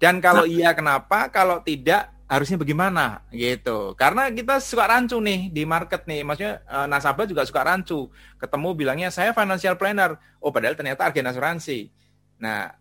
[0.01, 0.51] dan kalau nah.
[0.51, 1.29] iya kenapa?
[1.29, 3.91] Kalau tidak harusnya bagaimana gitu.
[3.99, 6.23] Karena kita suka rancu nih di market nih.
[6.23, 8.07] Maksudnya e, nasabah juga suka rancu.
[8.39, 10.15] Ketemu bilangnya saya financial planner.
[10.39, 11.91] Oh padahal ternyata agen asuransi.
[12.39, 12.71] Nah,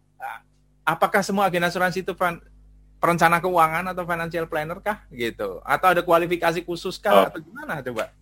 [0.86, 2.14] apakah semua agen asuransi itu
[3.02, 5.58] perencana keuangan atau financial planner kah gitu?
[5.66, 7.26] Atau ada kualifikasi khusus kah oh.
[7.26, 8.14] atau gimana coba?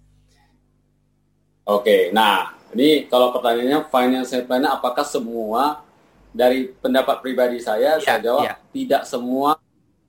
[1.68, 5.84] Oke, nah ini kalau pertanyaannya financial planner apakah semua
[6.32, 8.56] dari pendapat pribadi saya yeah, saya jawab yeah.
[8.72, 9.60] tidak semua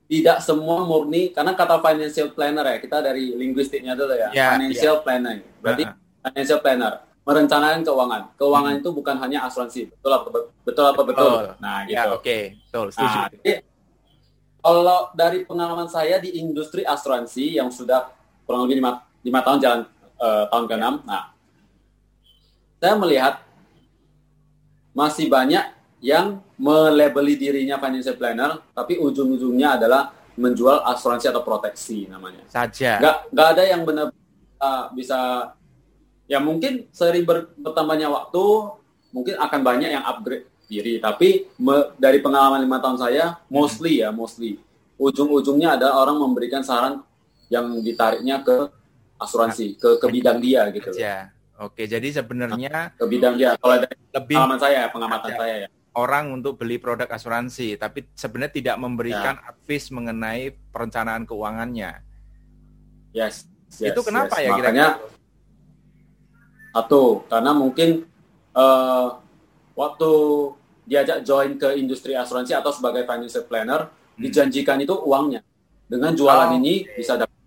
[0.10, 4.98] tidak semua murni karena kata financial planner ya kita dari linguistiknya dulu ya yeah, financial
[4.98, 5.04] yeah.
[5.06, 6.26] planner berarti uh -huh.
[6.34, 6.94] financial planner
[7.30, 8.82] merencanakan keuangan keuangan hmm.
[8.82, 10.28] itu bukan hanya asuransi betul apa
[10.66, 12.42] betul apa betul oh, nah ya, gitu ya, oke okay.
[12.58, 13.54] betul setuju nah, jadi,
[14.60, 18.10] kalau dari pengalaman saya di industri asuransi yang sudah
[18.50, 19.82] kurang lebih lima, lima tahun jalan
[20.18, 21.24] uh, tahun ke-6 nah
[22.82, 23.46] saya melihat
[24.98, 32.48] masih banyak yang melabeli dirinya financial planner, tapi ujung-ujungnya adalah menjual asuransi atau proteksi namanya.
[32.48, 33.00] Saja.
[33.00, 34.08] Gak, gak ada yang benar
[34.64, 35.52] uh, bisa,
[36.32, 38.46] ya mungkin sering ber, bertambahnya waktu,
[39.12, 41.04] mungkin akan banyak yang upgrade diri.
[41.04, 44.56] Tapi me, dari pengalaman lima tahun saya, mostly ya, mostly
[44.96, 47.04] ujung-ujungnya ada orang memberikan saran
[47.52, 48.72] yang ditariknya ke
[49.20, 50.96] asuransi, ke ke bidang dia gitu.
[50.96, 51.32] Ya.
[51.60, 53.60] Oke, jadi sebenarnya ke bidang dia.
[53.60, 58.54] Kalau dari lebih pengalaman saya, pengamatan saya ya orang untuk beli produk asuransi, tapi sebenarnya
[58.56, 59.52] tidak memberikan ya.
[59.52, 62.00] advice mengenai perencanaan keuangannya.
[63.12, 63.50] Yes.
[63.76, 64.46] yes itu kenapa yes.
[64.48, 64.92] ya kira-kira?
[66.70, 68.08] Satu, karena mungkin
[68.56, 69.20] uh,
[69.76, 70.12] waktu
[70.90, 74.22] diajak join ke industri asuransi atau sebagai financial planner, hmm.
[74.24, 75.44] dijanjikan itu uangnya.
[75.90, 76.96] Dengan jualan oh, ini okay.
[77.02, 77.38] bisa dapat.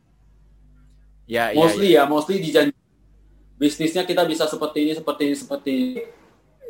[1.30, 2.74] Ya, ya, mostly ya, ya, mostly dijanji
[3.62, 5.92] bisnisnya kita bisa seperti ini, seperti ini, seperti ini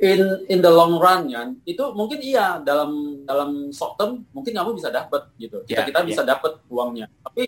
[0.02, 4.74] in in the long run ya itu mungkin iya dalam dalam short term mungkin kamu
[4.74, 6.08] bisa dapat gitu kita yeah, kita yeah.
[6.10, 7.46] bisa dapat uangnya tapi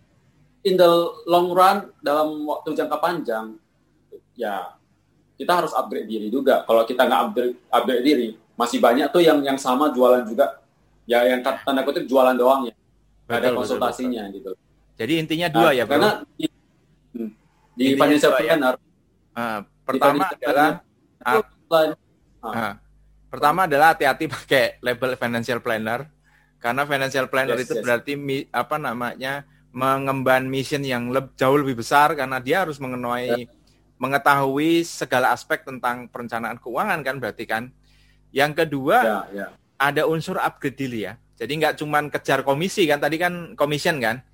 [0.62, 0.90] in the
[1.26, 3.58] long run dalam waktu jangka panjang
[4.38, 4.70] ya
[5.34, 9.42] kita harus upgrade diri juga kalau kita nggak upgrade upgrade diri masih banyak tuh yang
[9.42, 10.62] yang sama jualan juga
[11.10, 12.74] ya yang tanda kutip jualan doang ya
[13.26, 14.54] betul, ada konsultasinya betul, betul.
[14.54, 16.46] gitu jadi intinya dua nah, ya bro karena di,
[17.74, 18.38] di financial ya?
[18.38, 19.42] planner ya?
[19.42, 20.70] uh, pertama adalah
[21.26, 21.42] uh,
[22.44, 22.76] Nah,
[23.32, 26.04] pertama adalah hati-hati pakai label financial planner
[26.64, 27.82] karena financial planner yes, itu yes.
[27.84, 33.44] berarti mi, apa namanya mengemban mission yang lebih, jauh lebih besar karena dia harus mengenai
[33.44, 33.52] yeah.
[34.00, 37.68] mengetahui segala aspek tentang perencanaan keuangan kan berarti kan.
[38.32, 39.50] Yang kedua yeah, yeah.
[39.76, 41.20] ada unsur upgrade diri ya.
[41.36, 44.24] Jadi nggak cuma kejar komisi kan tadi kan commission kan.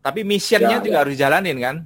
[0.00, 1.02] Tapi missionnya yeah, juga yeah.
[1.04, 1.76] harus jalanin kan.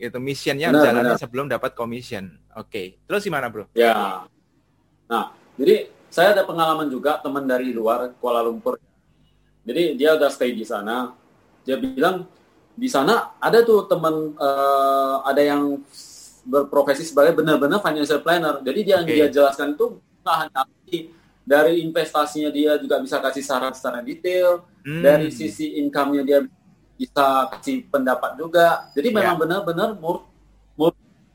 [0.00, 2.40] Itu missionnya harus jalanin sebelum dapat commission.
[2.58, 2.66] Oke.
[2.66, 2.86] Okay.
[3.06, 3.68] Terus gimana, Bro?
[3.76, 4.24] Ya.
[5.10, 8.78] Nah, jadi saya ada pengalaman juga teman dari luar Kuala Lumpur.
[9.66, 11.10] Jadi dia udah stay di sana.
[11.66, 12.24] Dia bilang
[12.78, 15.82] di sana ada tuh teman uh, ada yang
[16.46, 18.62] berprofesi sebagai benar-benar financial planner.
[18.62, 19.02] Jadi dia okay.
[19.02, 20.62] yang dia jelaskan itu nggak hanya
[21.44, 24.62] dari investasinya dia juga bisa kasih saran secara detail.
[24.86, 25.02] Hmm.
[25.02, 26.40] Dari sisi income-nya dia
[26.94, 28.88] bisa kasih pendapat juga.
[28.96, 29.42] Jadi memang yeah.
[29.42, 30.24] benar-benar mur,
[30.78, 30.92] mur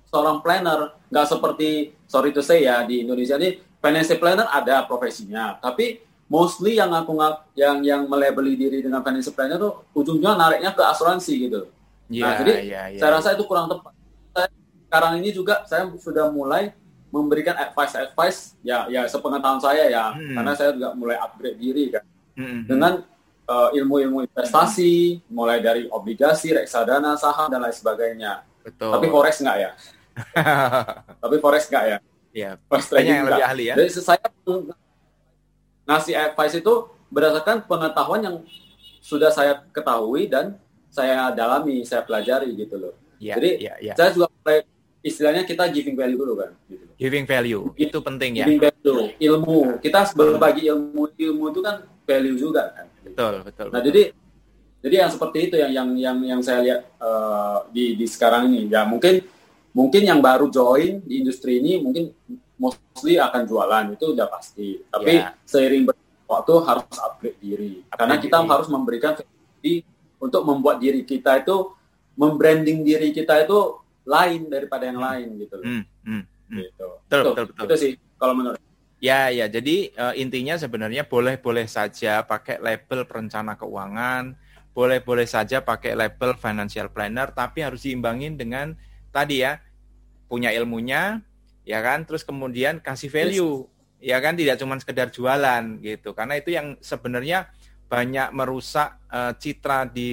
[0.10, 1.70] seorang planner nggak seperti
[2.06, 7.14] sorry to say ya di Indonesia ini financial planner ada profesinya tapi mostly yang aku
[7.54, 11.70] yang yang melabeli diri dengan financial planner tuh ujungnya nariknya ke asuransi gitu
[12.10, 13.18] yeah, nah jadi yeah, yeah, saya yeah.
[13.22, 13.94] rasa itu kurang tepat
[14.34, 14.48] saya,
[14.90, 16.74] sekarang ini juga saya sudah mulai
[17.14, 20.36] memberikan advice advice ya ya sepengetahuan saya ya hmm.
[20.36, 22.04] karena saya juga mulai upgrade diri kan
[22.36, 22.62] hmm.
[22.68, 22.94] dengan
[23.46, 25.30] uh, ilmu-ilmu investasi hmm.
[25.30, 28.92] mulai dari obligasi reksadana saham dan lain sebagainya Betul.
[28.98, 29.72] tapi forex enggak ya
[31.24, 31.98] Tapi forex enggak ya?
[32.36, 32.60] Iya.
[32.68, 33.76] Forex trading yang lebih ahli ya.
[33.80, 34.20] Jadi saya
[35.88, 36.74] ngasih advice itu
[37.08, 38.36] berdasarkan pengetahuan yang
[39.00, 40.60] sudah saya ketahui dan
[40.92, 42.94] saya dalami, saya pelajari gitu loh.
[43.24, 43.94] Ya, Jadi ya, ya.
[43.96, 44.68] saya juga mulai
[45.00, 46.52] istilahnya kita giving value dulu kan.
[46.68, 46.86] Gitu.
[47.00, 48.46] Giving value itu penting ya.
[48.50, 49.60] Giving value, ilmu.
[49.80, 52.86] Kita berbagi ilmu, ilmu itu kan value juga kan.
[53.06, 53.68] Betul, betul.
[53.72, 53.88] Nah betul.
[53.94, 54.04] jadi
[54.86, 58.68] jadi yang seperti itu yang yang yang yang saya lihat uh, di di sekarang ini.
[58.68, 59.24] Ya mungkin
[59.76, 62.16] mungkin yang baru join di industri ini mungkin
[62.56, 65.36] mostly akan jualan itu udah pasti tapi yeah.
[65.44, 65.92] seiring
[66.26, 68.50] waktu harus upgrade diri upgrade karena kita diri.
[68.56, 69.14] harus memberikan
[70.16, 71.76] untuk membuat diri kita itu
[72.16, 75.08] membranding diri kita itu lain daripada yang hmm.
[75.12, 75.84] lain gitu hmm.
[76.08, 76.24] Hmm.
[76.24, 76.58] Hmm.
[76.64, 77.66] gitu betul, betul, betul, betul.
[77.68, 78.64] itu sih kalau menurut
[79.04, 79.46] Ya, ya.
[79.46, 84.34] Jadi uh, intinya sebenarnya boleh-boleh saja pakai label perencana keuangan,
[84.74, 88.74] boleh-boleh saja pakai label financial planner, tapi harus diimbangin dengan
[89.16, 89.64] tadi ya
[90.28, 91.24] punya ilmunya
[91.64, 93.64] ya kan terus kemudian kasih value
[94.04, 94.12] yes.
[94.12, 97.48] ya kan tidak cuma sekedar jualan gitu karena itu yang sebenarnya
[97.88, 100.12] banyak merusak uh, citra di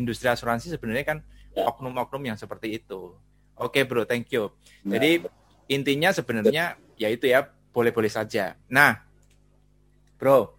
[0.00, 1.18] industri asuransi sebenarnya kan
[1.52, 1.68] ya.
[1.68, 3.12] oknum-oknum yang seperti itu
[3.60, 4.48] oke okay, bro thank you
[4.88, 4.96] ya.
[4.96, 5.28] jadi
[5.68, 7.44] intinya sebenarnya ya itu ya
[7.76, 9.04] boleh-boleh saja nah
[10.16, 10.56] bro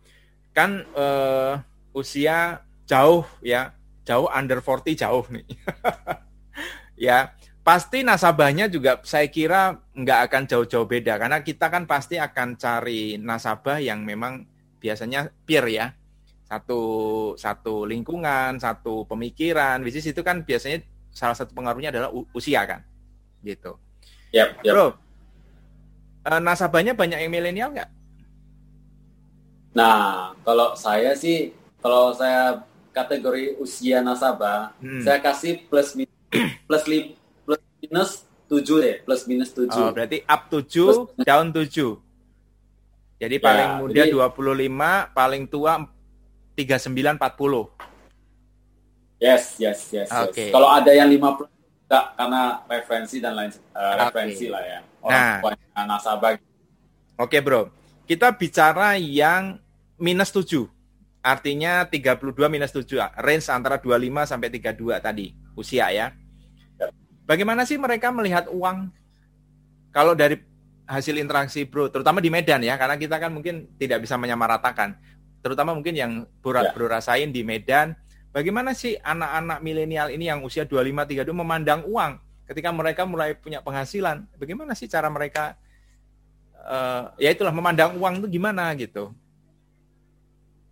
[0.53, 1.59] kan uh,
[1.95, 3.71] usia jauh ya,
[4.03, 5.47] jauh under 40 jauh nih.
[7.07, 12.57] ya, pasti nasabahnya juga saya kira nggak akan jauh-jauh beda karena kita kan pasti akan
[12.57, 14.45] cari nasabah yang memang
[14.81, 15.87] biasanya peer ya.
[16.51, 16.81] Satu
[17.39, 22.83] satu lingkungan, satu pemikiran, bisnis itu kan biasanya salah satu pengaruhnya adalah usia kan.
[23.39, 23.71] Gitu.
[24.35, 24.73] Yep, yep.
[24.73, 24.87] Bro,
[26.27, 27.89] uh, nasabahnya banyak yang milenial nggak?
[29.71, 35.07] Nah, kalau saya sih, kalau saya kategori usia nasabah, hmm.
[35.07, 35.95] saya kasih plus
[36.67, 37.20] plus li, plus
[37.81, 39.81] minus tujuh deh, plus minus tujuh.
[39.81, 41.97] Oh, berarti up tujuh, plus, down tujuh.
[43.21, 45.73] Jadi ya, paling muda jadi, 25, paling tua
[46.57, 49.21] 39 40.
[49.21, 50.09] Yes, yes, yes.
[50.09, 50.49] Okay.
[50.49, 50.53] yes.
[50.53, 51.49] Kalau ada yang 50
[51.91, 52.41] enggak karena
[52.71, 53.97] referensi dan lain uh, okay.
[54.07, 54.79] referensi lah ya.
[55.03, 56.33] Orang nah, nasabah.
[56.33, 56.41] Oke,
[57.17, 59.55] okay, Bro kita bicara yang
[59.95, 60.67] minus 7.
[61.23, 66.11] Artinya 32 minus 7, range antara 25 sampai 32 tadi, usia ya.
[67.31, 68.91] Bagaimana sih mereka melihat uang?
[69.95, 70.35] Kalau dari
[70.83, 74.99] hasil interaksi bro, terutama di Medan ya, karena kita kan mungkin tidak bisa menyamaratakan.
[75.39, 76.75] Terutama mungkin yang bro, ya.
[76.75, 77.95] bro rasain di Medan,
[78.35, 82.19] bagaimana sih anak-anak milenial ini yang usia 25, 32 memandang uang
[82.51, 84.27] ketika mereka mulai punya penghasilan?
[84.35, 85.55] Bagaimana sih cara mereka
[86.67, 89.15] uh, ya itulah memandang uang itu gimana gitu.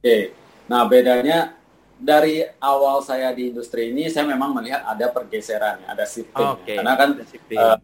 [0.03, 0.35] Oke,
[0.67, 1.55] nah bedanya
[1.99, 6.49] dari awal saya di industri ini saya memang melihat ada pergeseran, ada shifting.
[6.63, 6.79] Okay.
[6.79, 7.59] Karena kan shifting.
[7.59, 7.77] Uh,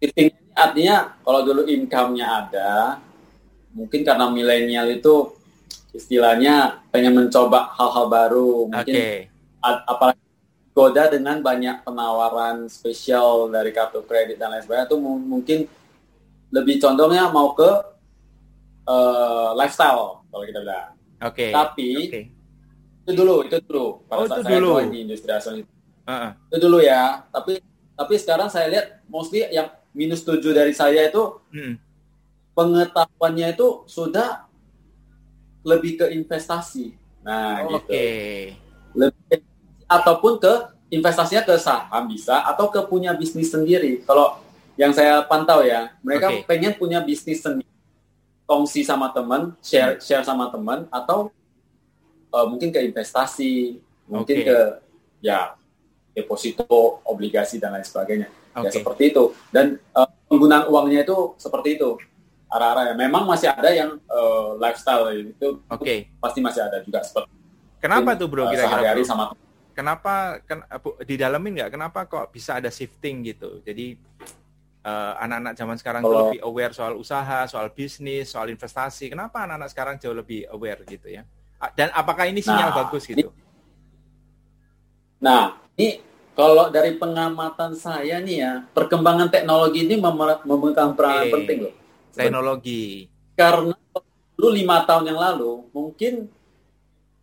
[0.00, 2.98] shifting artinya kalau dulu income-nya ada,
[3.76, 5.36] mungkin karena milenial itu
[5.92, 9.28] istilahnya pengen mencoba hal-hal baru, mungkin okay.
[9.60, 10.24] apalagi
[10.72, 15.58] goda dengan banyak penawaran spesial dari kartu kredit dan lain sebagainya itu mungkin
[16.52, 17.70] lebih condongnya mau ke
[18.88, 20.92] uh, lifestyle kalau kita bilang.
[21.20, 21.48] Oke.
[21.48, 21.50] Okay.
[21.52, 22.24] Tapi okay.
[23.06, 24.02] Itu dulu, itu dulu.
[24.10, 24.74] Pada oh, saat itu saya dulu.
[24.90, 25.62] di industri asuransi.
[26.06, 26.30] Uh-uh.
[26.50, 27.22] Itu dulu ya.
[27.30, 27.62] Tapi
[27.94, 31.78] tapi sekarang saya lihat mostly yang minus tujuh dari saya itu hmm.
[32.52, 34.44] pengetahuannya itu sudah
[35.62, 36.98] lebih ke investasi.
[37.22, 37.90] Nah, oh, gitu.
[38.98, 39.38] Lebih
[39.86, 40.52] ataupun ke
[40.90, 44.02] investasinya ke saham bisa atau ke punya bisnis sendiri.
[44.02, 44.42] Kalau
[44.74, 46.44] yang saya pantau ya, mereka okay.
[46.44, 47.70] pengen punya bisnis sendiri,
[48.44, 50.02] kongsi sama teman, share hmm.
[50.02, 51.32] share sama teman, atau
[52.32, 54.46] uh, mungkin ke investasi, mungkin okay.
[54.46, 54.58] ke
[55.22, 55.54] ya
[56.16, 58.28] deposito, obligasi dan lain sebagainya.
[58.56, 58.64] Okay.
[58.66, 59.24] Ya seperti itu.
[59.52, 62.00] Dan uh, penggunaan uangnya itu seperti itu
[62.48, 62.94] arah-arah ya.
[62.94, 66.08] Memang masih ada yang uh, lifestyle itu, okay.
[66.22, 67.28] pasti masih ada juga seperti.
[67.82, 68.48] Kenapa tuh bro?
[68.48, 69.24] Kira-kira uh, sama
[69.76, 70.64] kenapa ken,
[71.04, 73.92] di dalamin nggak kenapa kok bisa ada shifting gitu jadi
[74.88, 76.32] eh, anak-anak zaman sekarang Kalau...
[76.32, 79.12] lebih aware soal usaha, soal bisnis, soal investasi.
[79.12, 81.28] Kenapa anak-anak sekarang jauh lebih aware gitu ya?
[81.72, 83.16] Dan apakah ini sinyal nah, bagus gitu?
[83.16, 83.24] Ini,
[85.20, 86.04] nah, ini
[86.36, 89.96] kalau dari pengamatan saya nih ya, perkembangan teknologi ini
[90.44, 91.32] memegang peran okay.
[91.32, 91.74] penting loh.
[92.12, 93.08] Teknologi.
[93.32, 93.76] Karena
[94.36, 96.28] dulu lima tahun yang lalu mungkin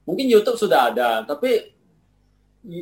[0.01, 1.73] mungkin YouTube sudah ada, tapi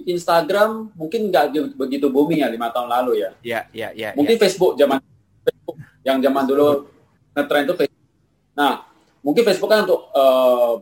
[0.08, 3.30] Instagram mungkin nggak begitu booming ya lima tahun lalu ya.
[3.44, 4.10] Iya, iya, iya.
[4.16, 4.42] Mungkin ya.
[4.48, 5.04] Facebook zaman
[5.44, 5.76] Facebook
[6.08, 6.88] yang zaman dulu
[7.36, 8.04] ngetren itu Facebook.
[8.56, 8.74] Nah,
[9.20, 10.80] mungkin Facebook kan untuk uh,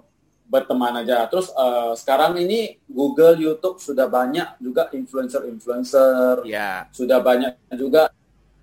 [0.50, 1.30] berteman aja.
[1.30, 6.44] Terus uh, sekarang ini Google, YouTube sudah banyak juga influencer-influencer.
[6.50, 6.90] Ya.
[6.90, 8.10] Sudah banyak juga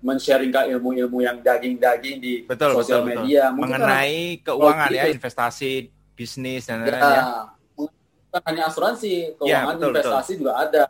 [0.03, 3.49] men-sharingkan ilmu-ilmu yang daging-daging di betul, sosial betul, media.
[3.49, 3.61] Betul.
[3.63, 7.23] Mengenai keuangan ya, investasi, bisnis dan lain-lain ya.
[7.23, 7.25] ya
[8.27, 10.41] bukan hanya asuransi, keuangan ya, betul, investasi betul.
[10.43, 10.83] juga ada.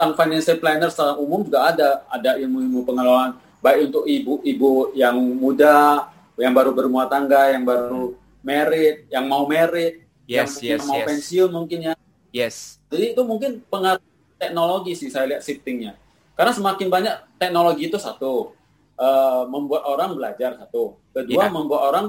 [0.00, 6.08] Tentang financial planner secara umum juga ada, ada ilmu-ilmu pengelolaan baik untuk ibu-ibu yang muda,
[6.40, 10.00] yang baru berumah tangga, yang baru merit, yang mau merit,
[10.30, 11.06] yes, yang yes, mau yes.
[11.10, 11.94] pensiun mungkin ya.
[12.30, 12.56] Yes.
[12.86, 14.04] Jadi itu mungkin pengaruh
[14.38, 15.98] teknologi sih saya lihat shiftingnya.
[16.38, 18.54] Karena semakin banyak teknologi itu satu
[18.94, 21.52] uh, membuat orang belajar satu, kedua yeah.
[21.52, 22.06] membuat orang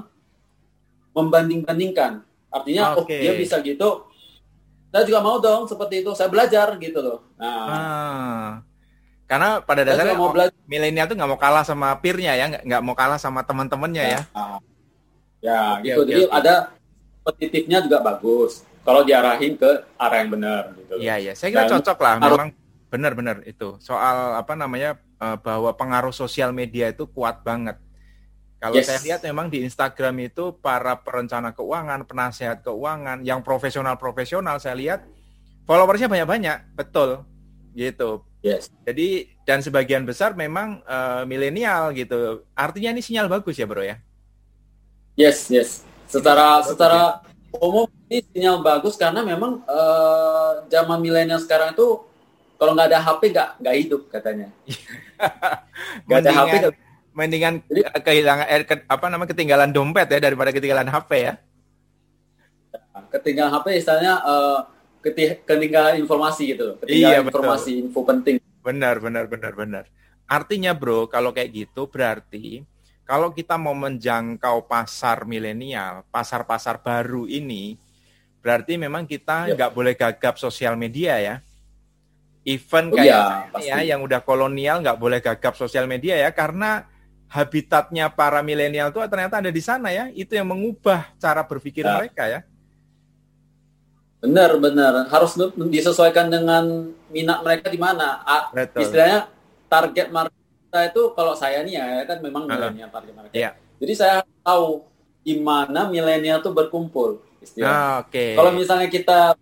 [1.18, 2.24] membanding-bandingkan.
[2.54, 3.20] Artinya okay.
[3.20, 4.12] oh dia bisa gitu,
[4.92, 8.50] saya juga mau dong seperti itu saya belajar gitu loh nah ah.
[9.26, 10.36] karena pada dasarnya mau
[10.68, 14.60] milenial tuh nggak mau kalah sama peernya ya nggak mau kalah sama teman-temannya ya nah,
[15.40, 16.38] ya okay, gitu okay, jadi okay.
[16.44, 16.54] ada
[17.22, 21.72] kompetitifnya juga bagus kalau diarahin ke arah yang benar gitu iya iya saya kira Dan,
[21.80, 22.50] cocok lah memang
[22.92, 27.80] benar-benar itu soal apa namanya eh, bahwa pengaruh sosial media itu kuat banget
[28.62, 28.94] kalau yes.
[28.94, 35.02] saya lihat memang di Instagram itu para perencana keuangan, penasehat keuangan, yang profesional-profesional saya lihat
[35.66, 37.26] followersnya banyak-banyak, betul,
[37.74, 38.22] gitu.
[38.46, 38.70] Yes.
[38.86, 42.46] Jadi dan sebagian besar memang uh, milenial gitu.
[42.54, 43.98] Artinya ini sinyal bagus ya, bro ya?
[45.18, 45.82] Yes, yes.
[46.12, 47.24] Secara secara
[47.56, 52.04] umum ini sinyal bagus karena memang uh, zaman milenial sekarang itu
[52.60, 54.48] kalau nggak ada HP nggak nggak hidup katanya.
[56.06, 56.74] nggak ada HP gak...
[57.16, 61.34] mendingan Jadi, kehilangan eh, ke, apa namanya ketinggalan dompet ya daripada ketinggalan HP ya.
[63.12, 64.60] Ketinggalan HP istilahnya uh,
[65.48, 67.84] ketinggalan informasi gitu Ketinggalan iya, informasi betul.
[67.88, 68.36] info penting.
[68.62, 69.84] Benar benar benar benar.
[70.28, 72.64] Artinya bro kalau kayak gitu berarti
[73.12, 77.76] kalau kita mau menjangkau pasar milenial, pasar-pasar baru ini,
[78.40, 81.36] berarti memang kita nggak boleh gagap sosial media ya.
[82.48, 86.88] Event oh, kayak ya, ya yang udah kolonial nggak boleh gagap sosial media ya karena
[87.28, 90.08] habitatnya para milenial itu ternyata ada di sana ya.
[90.16, 92.00] Itu yang mengubah cara berpikir ya.
[92.00, 92.40] mereka ya.
[94.24, 95.12] Benar, benar.
[95.12, 95.36] Harus
[95.68, 98.24] disesuaikan dengan minat mereka di mana.
[98.56, 98.88] Betul.
[98.88, 99.28] Istilahnya
[99.68, 100.41] target market
[100.72, 103.36] kita itu kalau saya nih ya kan memang milenial target market.
[103.36, 103.60] Yeah.
[103.84, 104.88] Jadi saya tahu
[105.20, 107.76] di mana milenial itu berkumpul istilahnya.
[107.76, 108.40] Ah, okay.
[108.40, 109.36] Kalau misalnya kita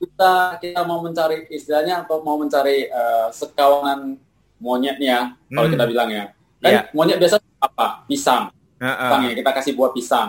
[0.00, 0.32] kita
[0.64, 4.16] kita mau mencari istilahnya atau mau mencari uh, sekawanan
[4.56, 5.52] monyetnya hmm.
[5.52, 6.24] kalau kita bilang ya.
[6.64, 6.84] Kan yeah.
[6.96, 8.08] monyet biasa apa?
[8.08, 8.48] Pisang.
[8.80, 8.96] Uh -uh.
[9.04, 10.28] Pisang ya, kita kasih buah pisang.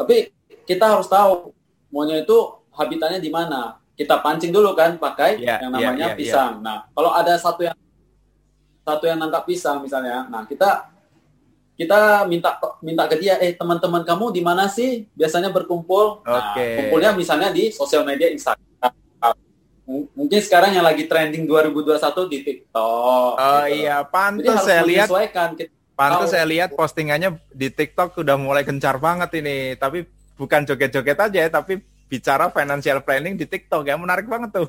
[0.00, 0.32] Tapi
[0.64, 1.52] kita harus tahu
[1.92, 2.38] monyet itu
[2.72, 3.76] habitatnya di mana.
[4.00, 6.52] Kita pancing dulu kan pakai yeah, yang namanya yeah, yeah, pisang.
[6.58, 6.64] Yeah.
[6.64, 7.76] Nah, kalau ada satu yang
[8.84, 10.94] satu yang nangkap pisang misalnya, nah kita
[11.74, 16.22] kita minta minta ke dia, eh teman-teman kamu di mana sih biasanya berkumpul?
[16.22, 18.62] Nah, kumpulnya misalnya di sosial media Instagram.
[20.16, 23.32] mungkin sekarang yang lagi trending 2021 di TikTok.
[23.36, 23.84] Oh gitu.
[23.84, 25.12] iya, pantas saya lihat.
[25.92, 29.76] Pantas saya lihat postingannya di TikTok udah mulai gencar banget ini.
[29.76, 30.08] Tapi
[30.40, 34.68] bukan joget-joget aja ya, tapi bicara financial planning di TikTok ya menarik banget tuh.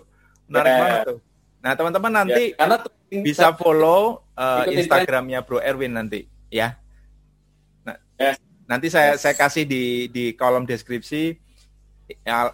[0.51, 0.81] Menarik yeah.
[0.83, 1.19] banget tuh.
[1.65, 2.77] Nah, teman-teman nanti ya, karena
[3.25, 6.77] bisa follow uh, Instagramnya Bro Erwin nanti ya.
[8.21, 8.37] Yes.
[8.69, 9.25] Nanti saya yes.
[9.25, 11.33] saya kasih di di kolom deskripsi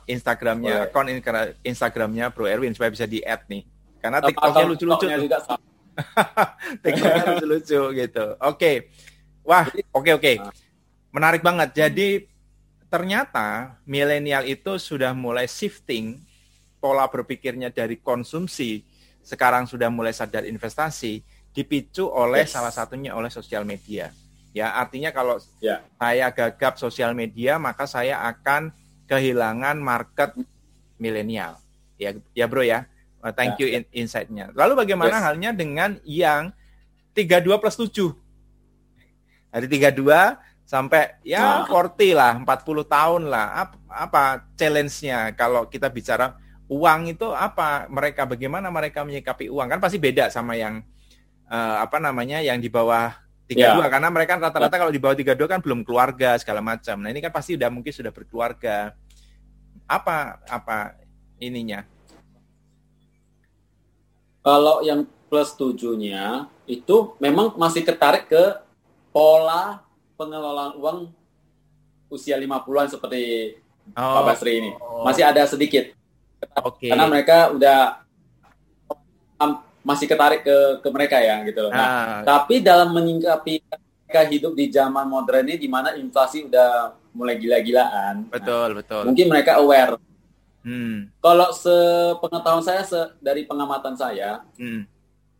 [0.08, 1.12] Instagramnya, akun
[1.60, 3.67] Instagramnya Bro Erwin supaya bisa di add nih.
[4.00, 5.06] Karena TikToknya lucu-lucu.
[6.88, 8.26] TikToknya lucu-lucu gitu.
[8.39, 8.56] Oke.
[8.56, 8.76] Okay.
[9.43, 10.24] Wah, oke okay, oke.
[10.24, 10.36] Okay.
[10.39, 10.56] Ah.
[11.12, 11.76] Menarik banget.
[11.76, 12.32] Jadi
[12.88, 16.15] ternyata milenial itu sudah mulai shifting
[16.80, 18.88] pola berpikirnya dari konsumsi
[19.21, 22.55] sekarang sudah mulai sadar investasi dipicu oleh yes.
[22.55, 24.10] salah satunya oleh sosial media.
[24.51, 25.79] Ya, artinya kalau yeah.
[25.95, 28.75] saya gagap sosial media, maka saya akan
[29.07, 30.36] kehilangan market
[30.99, 31.55] milenial.
[31.95, 32.88] Ya, ya bro ya.
[33.21, 33.62] Uh, thank yeah.
[33.63, 34.51] you in insight-nya.
[34.51, 35.23] Lalu bagaimana yes.
[35.23, 36.51] halnya dengan yang
[37.15, 38.12] 32 plus 7?
[39.51, 41.67] Dari 32 sampai ya nah.
[41.67, 42.47] 40 lah, 40
[42.88, 43.47] tahun lah.
[43.67, 44.23] Apa, apa
[44.55, 46.36] challenge-nya kalau kita bicara
[46.71, 47.91] uang itu apa?
[47.91, 49.67] Mereka bagaimana mereka menyikapi uang?
[49.67, 50.79] Kan pasti beda sama yang
[51.51, 53.12] uh, apa namanya yang di bawah
[53.51, 53.91] tiga dua ya.
[53.91, 57.03] karena mereka rata-rata kalau di bawah tiga dua kan belum keluarga segala macam.
[57.03, 58.95] Nah, ini kan pasti udah mungkin sudah berkeluarga.
[59.91, 60.95] Apa apa
[61.43, 61.84] ininya?
[64.41, 68.43] Kalau yang plus tujuhnya itu memang masih ketarik ke
[69.12, 69.84] pola
[70.15, 70.97] pengelolaan uang
[72.07, 73.55] usia 50-an seperti
[73.91, 73.99] oh.
[73.99, 74.71] Pak Basri ini.
[75.03, 76.01] Masih ada sedikit.
[76.41, 76.89] Okay.
[76.89, 78.01] Karena mereka udah
[79.82, 82.21] masih ketarik ke ke mereka ya gitu Nah, ah.
[82.21, 83.65] tapi dalam menyingkapi
[84.06, 88.27] mereka hidup di zaman modern ini di mana inflasi udah mulai gila-gilaan.
[88.30, 89.04] Betul, nah, betul.
[89.08, 89.95] Mungkin mereka aware.
[90.62, 91.10] Hmm.
[91.17, 94.84] Kalau sepengetahuan saya se, dari pengamatan saya, hmm.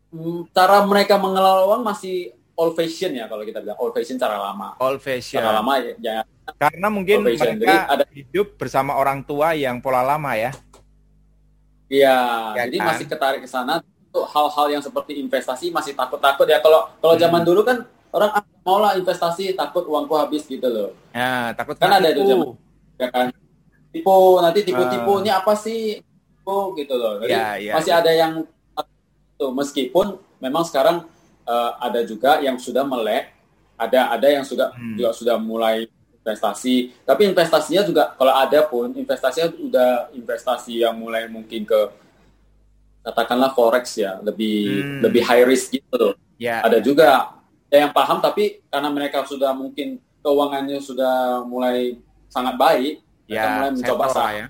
[0.09, 0.39] hmm.
[0.55, 4.73] cara mereka mengelola uang masih old fashion ya kalau kita bilang old fashion cara lama.
[4.81, 5.39] Old fashion.
[5.39, 5.93] Cara lama ya.
[6.01, 6.17] ya
[6.57, 10.51] Karena mungkin mereka jadi, ada hidup bersama orang tua yang pola lama ya.
[11.91, 12.17] Iya,
[12.56, 12.88] ya, jadi kan?
[12.95, 13.84] masih ketarik ke sana
[14.15, 16.63] hal-hal yang seperti investasi masih takut-takut ya.
[16.63, 17.23] Kalau kalau hmm.
[17.27, 17.84] zaman dulu kan
[18.15, 20.95] orang ah, mau lah investasi takut uangku habis gitu loh.
[21.12, 22.56] Ya, takut kan ada itu zaman
[22.95, 23.27] ya kan.
[23.91, 25.99] Tipu nanti tipu-tipu ini apa sih?
[25.99, 27.19] Tipu gitu loh.
[27.19, 27.99] Jadi ya, ya, masih ya.
[27.99, 28.34] ada yang
[29.36, 31.03] tuh meskipun memang sekarang
[31.43, 33.36] uh, ada juga yang sudah melek,
[33.76, 34.95] ada ada yang sudah hmm.
[34.95, 35.91] juga sudah mulai
[36.22, 36.93] investasi.
[37.01, 41.80] Tapi investasinya juga kalau ada pun investasinya udah investasi yang mulai mungkin ke
[43.01, 44.99] katakanlah forex ya lebih hmm.
[45.01, 46.65] lebih high risk gitu Yeah.
[46.65, 47.38] Ada juga
[47.69, 52.01] ya yang paham tapi karena mereka sudah mungkin keuangannya sudah mulai
[52.34, 52.93] sangat baik,
[53.30, 54.34] yeah, mereka mulai mencoba saham.
[54.34, 54.47] Ya.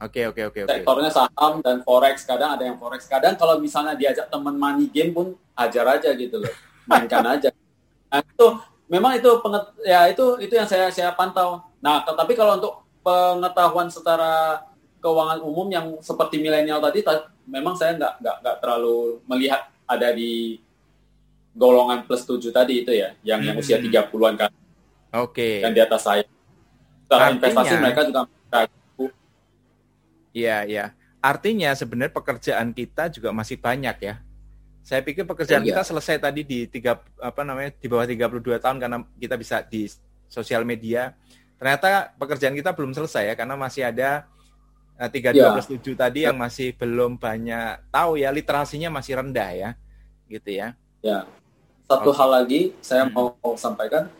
[0.00, 0.72] Oke oke oke oke.
[0.72, 5.12] Sektornya saham dan forex kadang ada yang forex kadang kalau misalnya diajak teman money game
[5.12, 6.54] pun ajar aja gitu loh,
[6.88, 7.52] mainkan aja.
[8.08, 8.46] Nah, itu
[8.88, 11.62] memang itu penget, ya itu itu yang saya saya pantau.
[11.80, 12.74] Nah tapi kalau untuk
[13.04, 14.64] pengetahuan secara
[15.04, 17.04] keuangan umum yang seperti milenial tadi
[17.44, 20.56] memang saya nggak nggak nggak terlalu melihat ada di
[21.54, 23.48] golongan plus tujuh tadi itu ya, yang hmm.
[23.52, 24.50] yang usia 30-an kan.
[25.14, 25.30] Oke.
[25.30, 25.54] Okay.
[25.62, 26.24] Dan di atas saya.
[27.04, 28.26] Secara investasi mereka juga
[30.34, 30.86] Iya, iya.
[31.22, 34.14] artinya sebenarnya pekerjaan kita juga masih banyak ya.
[34.84, 38.76] Saya pikir pekerjaan ya, kita selesai tadi di tiga apa namanya di bawah 32 tahun
[38.76, 39.88] karena kita bisa di
[40.28, 41.16] sosial media.
[41.56, 44.28] Ternyata pekerjaan kita belum selesai ya karena masih ada
[45.00, 49.50] eh, tiga dua plus tujuh tadi yang masih belum banyak tahu ya literasinya masih rendah
[49.56, 49.70] ya,
[50.28, 50.76] gitu ya.
[51.00, 51.24] Ya,
[51.88, 52.18] satu okay.
[52.20, 53.16] hal lagi saya hmm.
[53.16, 54.12] mau sampaikan,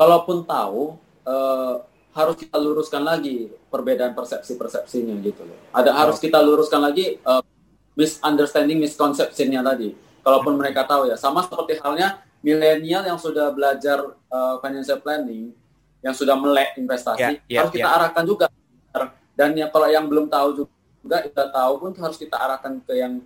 [0.00, 0.96] kalaupun tahu
[1.28, 1.76] eh,
[2.16, 5.60] harus kita luruskan lagi perbedaan persepsi-persepsinya gitu loh.
[5.76, 7.44] Ada harus kita luruskan lagi uh,
[7.92, 10.05] misunderstanding, misconceptionnya tadi.
[10.26, 15.54] Kalaupun mereka tahu ya, sama seperti halnya milenial yang sudah belajar uh, financial planning,
[16.02, 17.96] yang sudah melek investasi, yeah, yeah, harus kita yeah.
[18.02, 18.46] arahkan juga.
[19.38, 23.22] Dan ya kalau yang belum tahu juga, kita tahu pun harus kita arahkan ke yang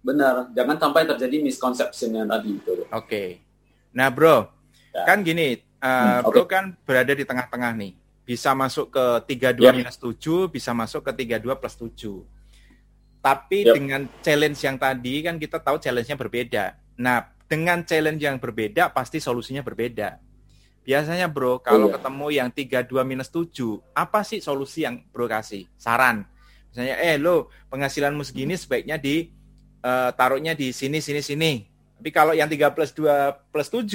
[0.00, 0.48] benar.
[0.56, 2.72] Jangan sampai terjadi misconceptionnya tadi gitu.
[2.72, 2.88] Oke.
[2.88, 3.28] Okay.
[3.92, 4.48] Nah, bro,
[4.96, 5.04] ya.
[5.04, 6.32] kan gini, uh, hmm, okay.
[6.32, 9.04] bro kan berada di tengah-tengah nih bisa masuk ke
[9.34, 9.74] 32 yeah.
[9.74, 12.22] minus 7, bisa masuk ke 32 plus 7.
[13.22, 13.74] Tapi yep.
[13.78, 16.64] dengan challenge yang tadi kan kita tahu challenge-nya berbeda.
[16.98, 20.18] Nah, dengan challenge yang berbeda pasti solusinya berbeda.
[20.82, 21.94] Biasanya bro, kalau iya.
[21.94, 23.54] ketemu yang 32 minus 7,
[23.94, 25.70] apa sih solusi yang bro kasih?
[25.78, 26.26] Saran.
[26.74, 29.30] Misalnya, eh lo penghasilanmu segini sebaiknya di
[29.86, 31.62] uh, taruhnya di sini, sini, sini.
[32.02, 33.86] Tapi kalau yang 3 plus 2 plus 7,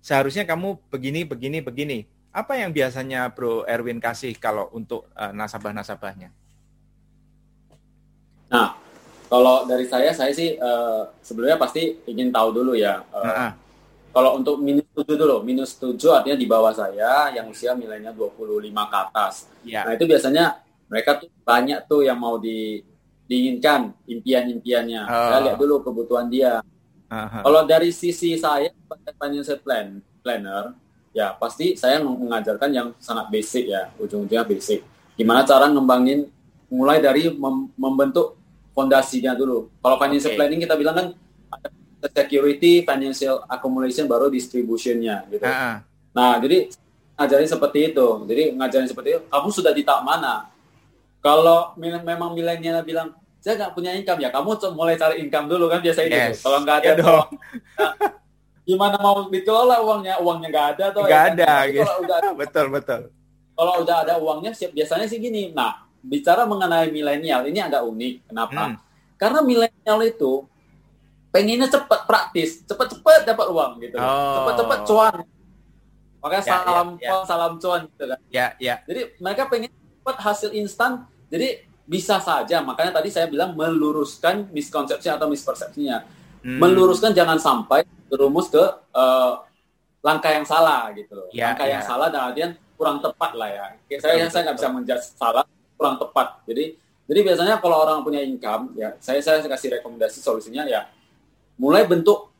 [0.00, 1.98] seharusnya kamu begini, begini, begini
[2.32, 6.32] apa yang biasanya Bro Erwin kasih kalau untuk uh, nasabah-nasabahnya?
[8.52, 8.76] Nah,
[9.32, 13.00] kalau dari saya, saya sih uh, sebelumnya pasti ingin tahu dulu ya.
[13.08, 13.52] Uh, nah,
[14.12, 18.68] Kalau untuk minus 7 dulu, minus 7 artinya di bawah saya yang usia nilainya 25
[18.68, 19.48] ke atas.
[19.64, 19.88] Ya.
[19.88, 20.60] Nah, itu biasanya
[20.92, 22.84] mereka tuh banyak tuh yang mau di,
[23.24, 25.02] diinginkan impian-impiannya.
[25.08, 25.28] Oh.
[25.32, 26.60] Saya lihat dulu kebutuhan dia.
[27.08, 27.40] Aha.
[27.40, 28.68] Kalau dari sisi saya
[29.16, 30.76] financial plan planner,
[31.16, 34.84] ya pasti saya mengajarkan yang sangat basic ya, ujung-ujungnya basic.
[35.16, 36.28] Gimana cara ngembangin
[36.72, 38.41] mulai dari mem membentuk
[38.72, 39.68] fondasinya dulu.
[39.80, 40.38] Kalau financial okay.
[40.40, 41.06] planning kita bilang kan
[41.52, 45.44] ada security, financial accumulation, baru distributionnya gitu.
[45.44, 45.74] Uh -huh.
[46.12, 46.68] Nah, jadi
[47.16, 48.08] ngajarin seperti itu.
[48.26, 49.20] Jadi ngajarin seperti itu.
[49.28, 50.50] Kamu sudah di tahap mana?
[51.22, 55.78] Kalau memang milenial bilang saya nggak punya income ya, kamu mulai cari income dulu kan
[55.78, 56.14] biasa itu.
[56.14, 56.42] Yes.
[56.42, 57.28] Kalau nggak ada ya dong.
[57.78, 57.94] Nah,
[58.62, 61.34] gimana mau dikelola uangnya uangnya nggak ada tuh nggak ya, kan?
[61.34, 61.82] ada gitu.
[61.82, 63.00] kalau udah betul betul
[63.58, 68.14] kalau udah ada uangnya siap biasanya sih gini nah bicara mengenai milenial ini agak unik
[68.30, 68.76] kenapa hmm.
[69.16, 70.44] karena milenial itu
[71.32, 74.34] pengennya cepat praktis cepat-cepat dapat uang gitu oh.
[74.42, 75.16] cepat-cepat cuan
[76.22, 77.14] makanya ya, salam ya, ya.
[77.26, 82.62] salam cuan gitu kan ya ya jadi mereka pengen cepat hasil instan jadi bisa saja
[82.62, 86.06] makanya tadi saya bilang meluruskan miskonsepsi atau mispersepsinya
[86.42, 86.58] hmm.
[86.58, 87.82] meluruskan jangan sampai
[88.12, 88.60] terumus ke
[88.92, 89.40] uh,
[90.02, 91.30] langkah yang salah gitu loh.
[91.30, 91.78] Ya, langkah ya.
[91.78, 93.64] yang salah dan artian kurang tepat lah ya.
[94.02, 95.44] Saya betul, saya nggak bisa menjudge salah,
[95.82, 96.46] kurang tepat.
[96.46, 96.78] Jadi
[97.10, 100.86] jadi biasanya kalau orang punya income ya saya saya kasih rekomendasi solusinya ya
[101.58, 102.30] mulai bentuk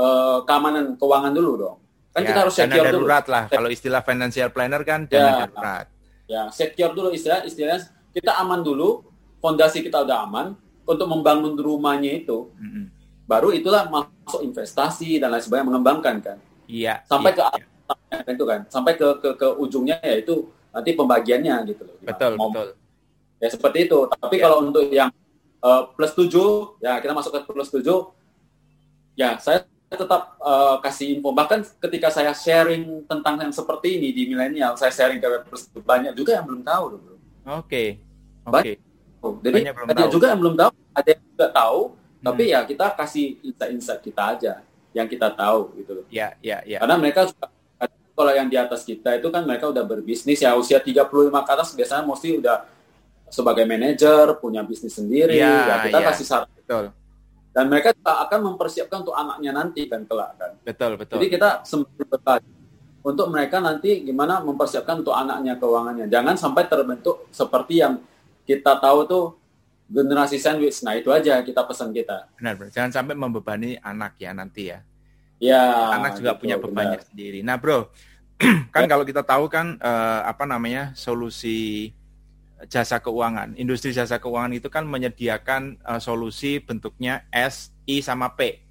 [0.00, 1.76] uh, keamanan keuangan dulu dong.
[2.16, 3.04] Kan ya, kita harus secure dulu.
[3.04, 3.44] darurat lah.
[3.52, 5.86] Kalau istilah financial planner kan dana ya, darurat.
[6.24, 7.84] Ya, secure dulu istilah istilahnya
[8.16, 9.04] kita aman dulu,
[9.44, 10.56] fondasi kita udah aman
[10.88, 12.48] untuk membangun rumahnya itu.
[12.56, 12.84] Mm -hmm
[13.24, 16.38] baru itulah masuk investasi dan lain sebagainya mengembangkan kan.
[16.68, 17.00] Iya.
[17.08, 17.42] Sampai iya, ke
[18.12, 18.32] iya.
[18.32, 21.96] itu kan, sampai ke, ke ke ujungnya yaitu nanti pembagiannya gitu loh.
[22.02, 22.74] Betul, Mau, betul.
[23.38, 23.98] Ya seperti itu.
[24.10, 24.42] Tapi ya.
[24.50, 25.14] kalau untuk yang
[25.62, 26.26] uh, plus 7,
[26.82, 27.86] ya kita masuk ke plus 7
[29.14, 29.62] ya saya
[29.94, 34.90] tetap uh, kasih info bahkan ketika saya sharing tentang yang seperti ini di milenial, saya
[34.90, 37.14] sharing ke plus banyak juga yang belum tahu loh, Oke.
[37.46, 37.88] Okay.
[38.44, 38.58] Oke.
[38.58, 38.74] Okay.
[39.40, 41.80] Jadi banyak juga yang belum tahu, ada yang juga tahu,
[42.20, 42.52] tapi hmm.
[42.52, 44.52] ya kita kasih insight-insight kita aja
[44.92, 46.04] yang kita tahu gitu loh.
[46.12, 46.82] Ya, ya, ya.
[46.82, 47.46] Karena mereka juga,
[48.14, 51.04] kalau yang di atas kita itu kan mereka udah berbisnis ya usia 35
[51.34, 52.56] ke atas biasanya mesti udah
[53.34, 56.06] sebagai manajer, punya bisnis sendiri, ya, ya kita ya.
[56.06, 56.48] kasih saran.
[56.54, 56.94] Betul.
[57.50, 60.54] Dan mereka akan mempersiapkan untuk anaknya nanti kan kelak kan.
[60.62, 61.18] Betul, betul.
[61.18, 62.52] Jadi kita semakin berbagi
[63.04, 66.06] untuk mereka nanti gimana mempersiapkan untuk anaknya keuangannya.
[66.06, 67.98] Jangan sampai terbentuk seperti yang
[68.46, 69.24] kita tahu tuh
[69.90, 70.82] generasi sandwich.
[70.82, 72.30] Nah itu aja kita pesan kita.
[72.38, 72.70] Benar, benar.
[72.74, 74.82] Jangan sampai membebani anak ya nanti ya.
[75.42, 75.60] Ya.
[75.98, 77.08] Anak juga gitu, punya bebannya benar.
[77.08, 77.40] sendiri.
[77.42, 77.90] Nah bro,
[78.74, 78.88] kan ya.
[78.90, 81.92] kalau kita tahu kan uh, apa namanya solusi
[82.70, 88.64] jasa keuangan, industri jasa keuangan itu kan menyediakan uh, solusi bentuknya S, I sama P,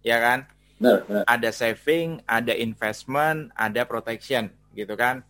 [0.00, 0.48] ya kan?
[0.80, 1.22] Benar, benar.
[1.28, 5.20] Ada saving, ada investment, ada protection, gitu kan?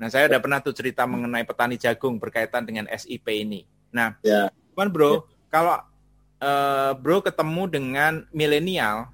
[0.00, 3.68] Nah saya udah pernah tuh cerita mengenai petani jagung berkaitan dengan SIP ini.
[3.92, 4.48] Nah, ya.
[4.72, 5.18] Cuman bro, ya.
[5.52, 5.76] kalau
[6.40, 9.12] uh, bro ketemu dengan milenial,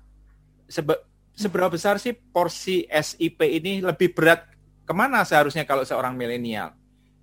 [1.37, 4.49] seberapa besar sih porsi SIP ini lebih berat
[4.82, 6.72] ke mana seharusnya kalau seorang milenial?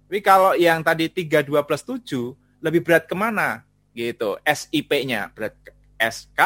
[0.08, 5.54] Tapi kalau yang tadi 32 plus 7, lebih berat ke mana gitu SIP-nya berat
[6.00, 6.40] SK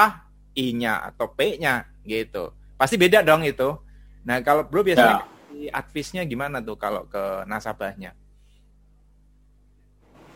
[0.57, 3.77] I-nya atau P-nya gitu pasti beda dong itu
[4.27, 5.23] nah kalau bro biasanya
[5.55, 5.71] ya.
[5.71, 8.11] advice-nya gimana tuh kalau ke nasabahnya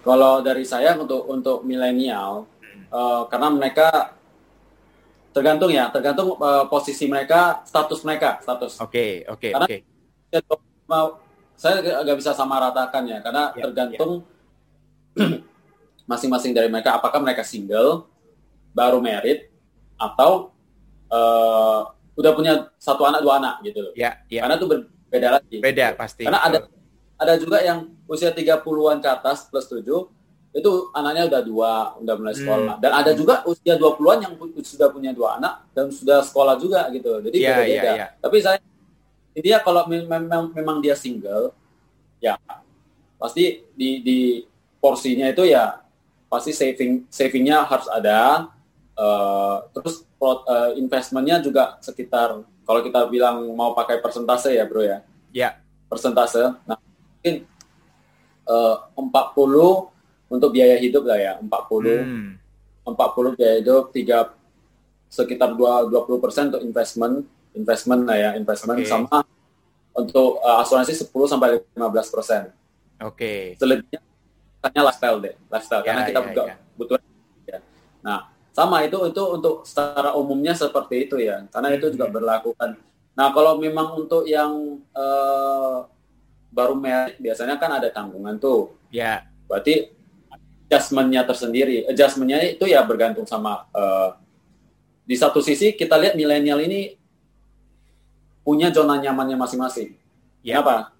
[0.01, 2.87] kalau dari saya untuk untuk milenial hmm.
[2.89, 4.15] uh, karena mereka
[5.31, 9.79] tergantung ya tergantung uh, posisi mereka status mereka status oke okay, oke okay, oke okay.
[11.55, 14.11] saya nggak bisa sama ratakan ya karena yeah, tergantung
[15.15, 15.39] yeah.
[16.11, 18.11] masing-masing dari mereka apakah mereka single
[18.75, 19.51] baru merit
[19.95, 20.51] atau
[21.11, 23.93] uh, udah punya satu anak dua anak gitu loh.
[23.95, 24.43] Ya, ya.
[24.43, 25.57] Karena itu berbeda lagi.
[25.61, 26.23] Beda pasti.
[26.25, 26.59] Karena ada
[27.21, 29.85] ada juga yang usia 30-an ke atas plus 7
[30.51, 31.73] itu anaknya udah dua,
[32.03, 32.41] udah mulai hmm.
[32.43, 32.75] sekolah.
[32.75, 32.83] Hmm.
[32.83, 37.23] Dan ada juga usia 20-an yang sudah punya dua anak dan sudah sekolah juga gitu.
[37.23, 37.91] Jadi ya, beda-beda.
[37.91, 38.07] Ya, ya.
[38.19, 38.57] Tapi saya
[39.31, 41.55] intinya kalau memang memang dia single
[42.19, 42.35] ya
[43.15, 44.19] pasti di di
[44.77, 45.79] porsinya itu ya
[46.27, 48.51] pasti saving savingnya harus ada
[48.99, 54.99] uh, terus uh, investmentnya juga sekitar kalau kita bilang mau pakai persentase ya bro ya
[55.31, 55.49] ya
[55.87, 57.45] persentase nah mungkin
[58.47, 60.00] eh, uh, 40
[60.31, 62.29] untuk biaya hidup lah ya 40 hmm.
[62.87, 64.31] 40 biaya hidup tiga
[65.11, 68.87] sekitar dua 20 persen untuk investment investment lah ya investment okay.
[68.87, 69.27] sama
[69.91, 72.41] untuk uh, asuransi 10 sampai 15 persen
[73.03, 73.59] oke okay.
[73.59, 73.99] selebihnya
[74.61, 75.83] hanya lifestyle deh, lifestyle.
[75.83, 76.55] Ya, Karena kita ya, juga ya.
[76.77, 76.97] butuh.
[77.49, 77.59] Ya.
[78.05, 78.19] Nah,
[78.53, 81.45] sama itu itu untuk secara umumnya seperti itu ya.
[81.49, 82.15] Karena itu juga hmm.
[82.15, 82.77] berlaku kan.
[83.17, 85.83] Nah, kalau memang untuk yang uh,
[86.53, 88.77] baru merit biasanya kan ada tanggungan tuh.
[88.93, 89.25] Ya.
[89.49, 89.89] Berarti
[90.71, 91.83] adjustmentnya tersendiri.
[91.91, 93.67] Adjustmentnya itu ya bergantung sama.
[93.75, 94.15] Uh,
[95.03, 96.95] di satu sisi kita lihat milenial ini
[98.47, 99.99] punya zona nyamannya masing-masing.
[100.39, 100.63] Ya.
[100.63, 100.95] Kenapa?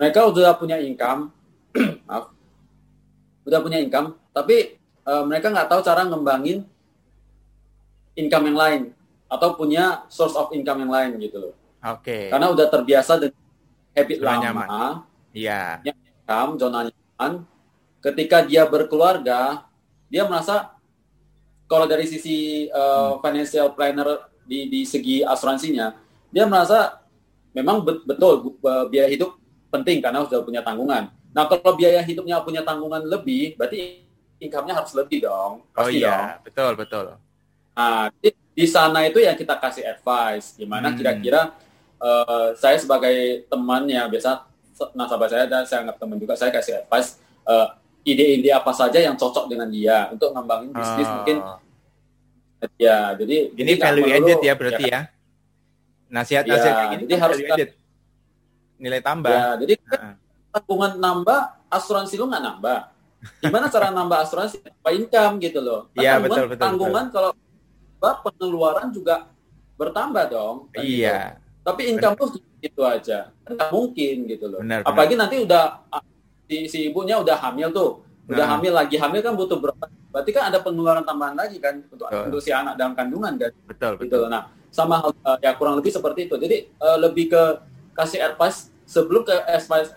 [0.00, 1.28] Mereka sudah punya income,
[2.08, 2.32] maaf,
[3.44, 6.64] udah punya income, tapi uh, mereka nggak tahu cara ngembangin
[8.16, 8.82] income yang lain
[9.28, 11.54] atau punya source of income yang lain gitu loh.
[11.84, 12.00] Oke.
[12.00, 12.24] Okay.
[12.32, 13.44] Karena udah terbiasa dengan
[13.92, 14.66] habit zona lama.
[15.36, 15.84] Iya.
[15.84, 15.94] Yeah.
[16.24, 17.32] Income, zona nyaman.
[18.04, 19.64] Ketika dia berkeluarga,
[20.12, 20.76] dia merasa
[21.64, 25.96] kalau dari sisi uh, financial planner di di segi asuransinya,
[26.28, 27.00] dia merasa
[27.56, 28.60] memang betul
[28.92, 29.40] biaya hidup
[29.72, 34.06] penting karena sudah punya tanggungan Nah, kalau biaya hidupnya punya tanggungan lebih, berarti
[34.38, 35.66] income-nya harus lebih dong.
[35.66, 36.46] Oh Pasti oh iya, dong.
[36.46, 37.04] betul, betul.
[37.74, 40.54] Nah, di, di sana itu yang kita kasih advice.
[40.54, 40.96] Gimana hmm.
[40.96, 41.50] kira-kira
[41.98, 44.46] uh, saya sebagai temannya, biasa
[44.94, 47.18] nasabah saya dan saya anggap teman juga, saya kasih advice
[47.50, 47.74] uh,
[48.04, 51.14] ide-ide apa saja yang cocok dengan dia untuk ngembangin bisnis oh.
[51.20, 51.36] mungkin
[52.80, 55.00] ya jadi ini value added ya berarti ya, ya.
[56.08, 57.70] nasihat-nasihat ya, kayak jadi harus added.
[58.80, 60.24] nilai tambah ya, jadi uh
[60.54, 62.78] tabungan nambah, asuransi lu nggak nambah.
[63.42, 64.62] Gimana cara nambah asuransi?
[64.62, 65.90] Apa income gitu loh.
[65.98, 66.62] Iya betul betul.
[66.62, 67.34] Tanggungan betul.
[67.98, 69.26] kalau pengeluaran juga
[69.74, 70.56] bertambah dong.
[70.70, 71.34] Kan iya.
[71.34, 71.66] Gitu.
[71.66, 72.28] Tapi income tuh
[72.62, 73.34] itu aja.
[73.42, 74.60] Nggak mungkin gitu loh.
[74.62, 75.82] Benar, Apalagi nanti udah
[76.48, 77.90] si, si ibunya udah hamil tuh.
[78.24, 78.56] Udah nah.
[78.56, 79.84] hamil lagi hamil kan butuh berapa?
[80.08, 82.22] Berarti kan ada pengeluaran tambahan lagi kan untuk betul.
[82.30, 83.52] untuk si anak dalam kandungan kan.
[83.68, 84.02] Betul gitu.
[84.06, 84.24] betul.
[84.32, 86.34] Nah, sama uh, ya kurang lebih seperti itu.
[86.40, 87.42] Jadi uh, lebih ke
[87.94, 89.34] kasih advice sebelum ke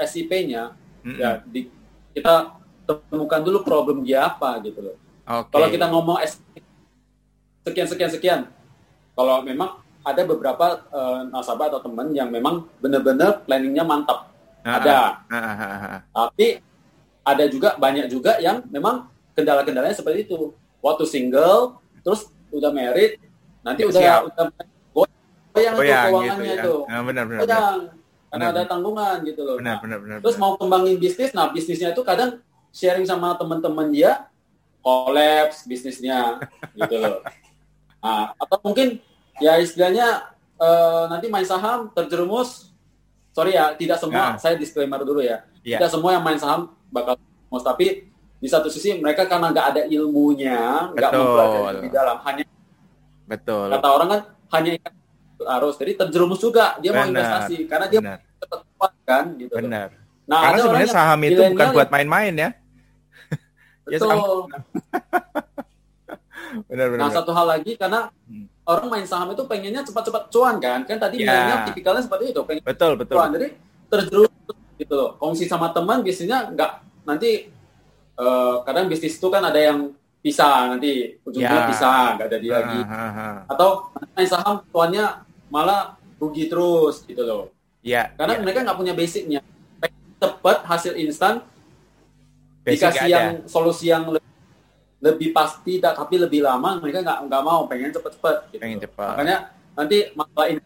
[0.06, 1.20] SIP-nya mm-hmm.
[1.20, 1.68] ya di,
[2.16, 2.56] kita
[2.88, 4.96] temukan dulu problem dia apa gitu loh.
[5.28, 5.52] Okay.
[5.52, 6.18] Kalau kita ngomong
[7.68, 8.42] sekian sekian sekian,
[9.12, 14.32] kalau memang ada beberapa uh, nasabah atau teman yang memang benar-benar planningnya mantap.
[14.68, 15.00] Ada.
[16.18, 16.60] Tapi
[17.24, 20.52] ada juga banyak juga yang memang kendala-kendalanya seperti itu.
[20.84, 23.20] Waktu single, terus udah married,
[23.64, 24.22] nanti udah Siap.
[24.32, 24.46] udah
[25.58, 26.62] goyang oh, ya, keuangannya gitu, ya.
[26.62, 26.76] itu.
[26.86, 27.98] Nah, benar, benar, benar
[28.28, 29.58] karena ada tanggungan gitu loh.
[29.58, 32.44] Benar, benar, benar, terus mau kembangin bisnis, nah bisnisnya itu kadang
[32.76, 34.28] sharing sama teman-teman dia,
[34.84, 36.44] kolaps bisnisnya
[36.78, 37.24] gitu loh.
[38.04, 39.00] Nah, atau mungkin
[39.40, 42.67] ya istilahnya uh, nanti main saham terjerumus,
[43.38, 44.42] sorry ya, tidak semua, nah.
[44.42, 45.78] saya disclaimer dulu ya, yeah.
[45.78, 47.88] tidak semua yang main saham bakal terjerumus, tapi
[48.42, 52.44] di satu sisi mereka karena nggak ada ilmunya, nggak mempelajari di dalam, hanya
[53.28, 53.68] Betul.
[53.76, 54.22] Kata orang kan
[54.58, 54.80] hanya
[55.60, 55.76] arus.
[55.76, 58.00] Jadi terjerumus juga dia benar, mau investasi karena dia
[58.40, 59.52] cepat kan gitu.
[59.60, 59.92] Benar.
[60.28, 62.50] Nah, karena sebenarnya saham itu bukan buat main-main ya.
[63.92, 64.48] ya betul.
[66.72, 67.04] benar, benar.
[67.04, 68.48] Nah, satu hal lagi karena hmm.
[68.68, 70.84] Orang main saham itu pengennya cepat-cepat cuan kan.
[70.84, 71.32] Kan tadi ya.
[71.32, 73.16] milenial tipikalnya seperti itu, pengen betul, betul.
[73.16, 73.30] cuan.
[73.34, 73.48] Jadi
[73.88, 75.10] terjerumus gitu loh.
[75.16, 76.72] Kongsi sama teman biasanya nggak
[77.08, 77.48] nanti
[78.20, 81.68] uh, kadang bisnis itu kan ada yang pisah nanti ujungnya ya.
[81.72, 82.80] pisah nggak ada dia lagi
[83.48, 83.70] atau
[84.12, 87.44] main saham tuannya malah rugi terus gitu loh.
[87.86, 88.12] Iya.
[88.20, 88.40] Karena ya.
[88.44, 89.40] mereka nggak punya basicnya.
[90.18, 91.46] Cepat hasil instan,
[92.66, 94.27] dikasih yang solusi yang lebih,
[94.98, 98.62] lebih pasti tapi lebih lama mereka nggak nggak mau pengen cepet-cepet gitu.
[98.62, 99.38] pengen cepat makanya
[99.78, 100.62] nanti masalah ini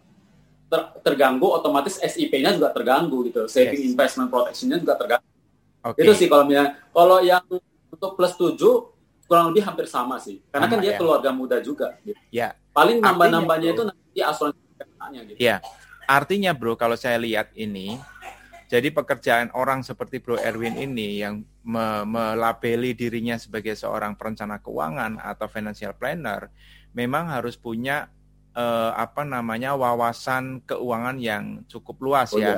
[0.71, 3.89] ter, terganggu otomatis SIP-nya juga terganggu gitu saving yes.
[3.91, 5.32] investment protection-nya juga terganggu
[5.84, 6.07] okay.
[6.07, 7.43] itu sih kalau misalnya kalau yang
[7.91, 8.55] untuk plus 7
[9.27, 10.97] kurang lebih hampir sama sih karena kan sama, kan dia ya.
[10.99, 12.19] keluarga muda juga gitu.
[12.32, 14.59] ya paling nambah-nambahnya itu nanti asuransi
[15.27, 15.39] gitu.
[15.43, 15.59] ya
[16.07, 17.99] artinya bro kalau saya lihat ini
[18.72, 25.19] jadi pekerjaan orang seperti Bro Erwin ini yang me melabeli dirinya sebagai seorang perencana keuangan
[25.19, 26.47] atau financial planner
[26.95, 28.07] memang harus punya
[28.55, 32.55] uh, apa namanya wawasan keuangan yang cukup luas oh, ya.
[32.55, 32.57] ya.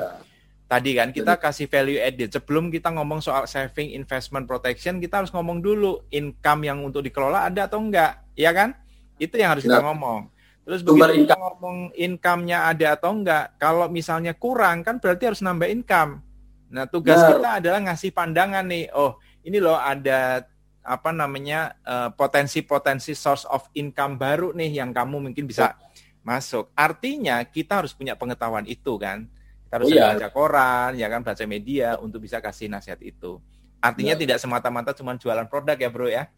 [0.64, 2.32] Tadi kan kita kasih value added.
[2.32, 7.52] Sebelum kita ngomong soal saving, investment, protection, kita harus ngomong dulu income yang untuk dikelola
[7.52, 8.72] ada atau enggak, ya kan?
[9.20, 10.33] Itu yang harus kita ngomong.
[10.64, 15.68] Terus begitu kita ngomong income-nya ada atau enggak, kalau misalnya kurang kan berarti harus nambah
[15.68, 16.24] income.
[16.72, 17.28] Nah, tugas nah.
[17.36, 18.88] kita adalah ngasih pandangan nih.
[18.96, 20.48] Oh, ini loh ada
[20.84, 25.76] apa namanya eh, potensi-potensi uh, source of income baru nih yang kamu mungkin bisa
[26.24, 26.72] masuk.
[26.72, 29.28] Artinya kita harus punya pengetahuan itu kan.
[29.68, 30.16] Kita harus oh, iya.
[30.16, 33.36] baca koran, ya kan, baca media untuk bisa kasih nasihat itu.
[33.84, 34.20] Artinya ya.
[34.24, 36.32] tidak semata-mata cuma jualan produk ya, Bro ya.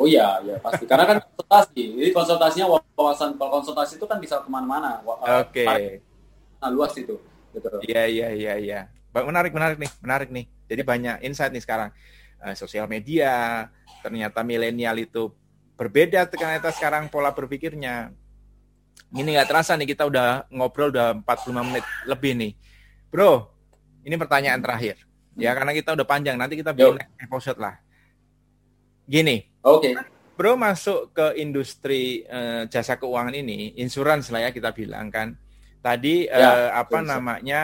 [0.00, 0.84] Oh iya, ya pasti.
[0.88, 1.82] Karena kan konsultasi.
[2.00, 2.66] Jadi konsultasinya
[2.96, 4.98] wawasan kalau konsultasi itu kan bisa ke mana-mana.
[4.98, 5.64] Eh, Oke.
[5.66, 5.84] Okay.
[6.58, 7.20] Nah, luas itu.
[7.52, 7.68] Gitu.
[7.84, 8.80] Iya iya iya iya.
[9.12, 10.44] Menarik menarik nih, menarik nih.
[10.66, 11.90] Jadi banyak insight nih sekarang.
[12.42, 13.68] Uh, sosial media,
[14.02, 15.30] ternyata milenial itu
[15.78, 18.10] berbeda ternyata sekarang pola berpikirnya.
[19.12, 22.52] Ini nggak terasa nih kita udah ngobrol udah 45 menit lebih nih.
[23.12, 23.52] Bro,
[24.08, 24.96] ini pertanyaan terakhir.
[25.36, 27.76] Ya karena kita udah panjang, nanti kita bikin episode lah.
[29.12, 29.36] Gini,
[29.68, 29.92] Oke.
[29.92, 30.08] Okay.
[30.32, 35.36] Bro masuk ke industri uh, jasa keuangan ini, insurans lah ya kita bilang kan.
[35.84, 37.10] Tadi ya, uh, apa bisa.
[37.12, 37.60] namanya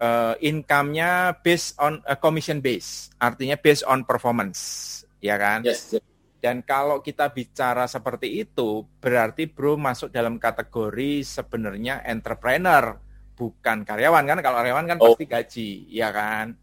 [0.00, 5.60] uh, income-nya based on uh, commission base, artinya based on performance, ya kan?
[5.68, 6.02] Yes, yes.
[6.40, 12.96] Dan kalau kita bicara seperti itu, berarti bro masuk dalam kategori sebenarnya entrepreneur,
[13.36, 14.38] bukan karyawan kan?
[14.40, 15.12] Kalau karyawan kan oh.
[15.12, 16.56] pasti gaji, ya kan?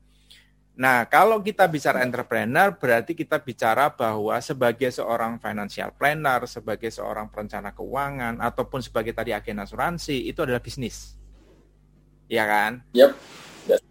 [0.75, 7.31] Nah, kalau kita bicara entrepreneur, berarti kita bicara bahwa sebagai seorang financial planner, sebagai seorang
[7.31, 11.15] perencana keuangan, ataupun sebagai tadi agen asuransi, itu adalah bisnis.
[12.27, 12.83] Ya kan?
[12.91, 13.11] Yep.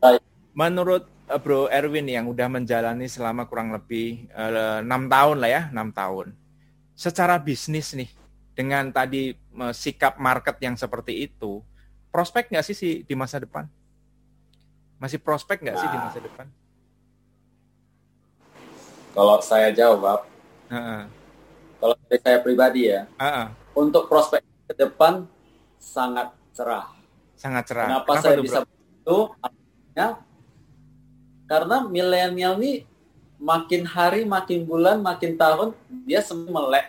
[0.05, 0.20] right.
[0.53, 5.51] Menurut uh, Bro Erwin yang udah menjalani selama kurang lebih eh, enam uh, tahun lah
[5.51, 6.37] ya, enam tahun.
[6.93, 8.12] Secara bisnis nih,
[8.53, 11.64] dengan tadi uh, sikap market yang seperti itu,
[12.12, 13.64] prospek nggak sih, sih di masa depan?
[15.01, 15.80] Masih prospek nggak nah.
[15.80, 16.47] sih di masa depan?
[19.14, 20.26] Kalau saya jawab,
[20.66, 21.02] uh -uh.
[21.78, 23.46] kalau dari saya pribadi ya, uh -uh.
[23.78, 25.30] untuk prospek ke depan
[25.78, 26.90] sangat cerah.
[27.38, 27.86] Sangat cerah.
[27.86, 29.18] Kenapa, Kenapa saya bisa itu?
[29.94, 30.18] Ya,
[31.46, 32.82] karena milenial ini
[33.38, 36.86] makin hari, makin bulan, makin tahun dia semakin melek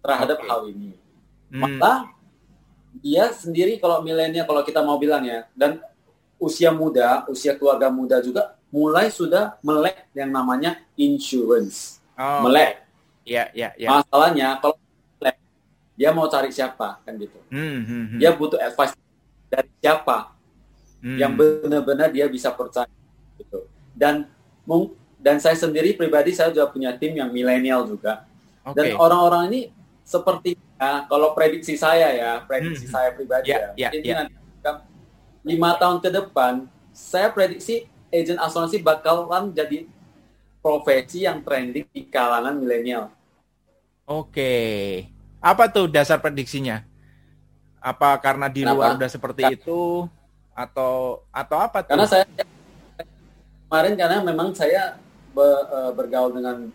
[0.00, 0.48] terhadap okay.
[0.48, 0.90] hal ini.
[1.52, 1.60] Hmm.
[1.60, 1.92] Maka
[3.04, 5.84] dia sendiri kalau milenial kalau kita mau bilang ya dan
[6.40, 12.02] usia muda, usia keluarga muda juga mulai sudah melek yang namanya insurance.
[12.18, 12.46] Oh.
[12.46, 12.82] Melek.
[13.26, 13.88] Ya, ya, ya.
[13.90, 14.78] Masalahnya kalau
[15.18, 15.36] melek,
[15.98, 17.38] dia mau cari siapa kan gitu.
[17.50, 18.18] Hmm, hmm, hmm.
[18.22, 18.94] Dia butuh advice
[19.50, 20.34] dari siapa
[21.02, 21.18] hmm.
[21.18, 22.90] yang benar-benar dia bisa percaya
[23.38, 23.66] gitu.
[23.94, 24.26] Dan
[25.18, 28.26] dan saya sendiri pribadi saya juga punya tim yang milenial juga.
[28.66, 28.74] Okay.
[28.74, 29.60] Dan orang-orang ini
[30.06, 32.94] seperti ya, kalau prediksi saya ya, prediksi hmm.
[32.94, 34.18] saya pribadi yeah, ya, yeah, ini yeah.
[34.22, 34.34] nanti
[35.46, 37.86] lima tahun ke depan saya prediksi
[38.16, 39.84] agent asuransi bakalan jadi
[40.64, 43.12] profesi yang trending di kalangan milenial.
[44.08, 44.54] Oke.
[45.38, 46.82] Apa tuh dasar prediksinya?
[47.78, 48.74] Apa karena di Kenapa?
[48.74, 49.56] luar udah seperti Kenapa?
[49.62, 49.80] itu
[50.56, 51.90] atau atau apa tuh?
[51.94, 52.24] Karena saya
[53.68, 54.98] kemarin karena memang saya
[55.30, 56.66] be, uh, bergaul dengan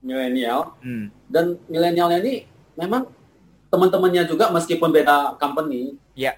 [0.00, 1.12] milenial hmm.
[1.28, 2.44] dan milenialnya ini
[2.76, 3.08] memang
[3.70, 6.34] teman-temannya juga meskipun beda company, ya.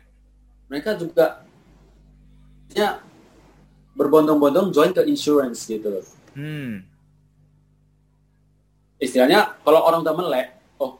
[0.69, 1.43] Mereka juga
[2.77, 3.01] ya
[3.93, 6.05] berbondong-bondong join ke insurance gitu loh.
[6.33, 6.81] Hmm.
[8.97, 10.97] Istilahnya kalau orang udah melek, oh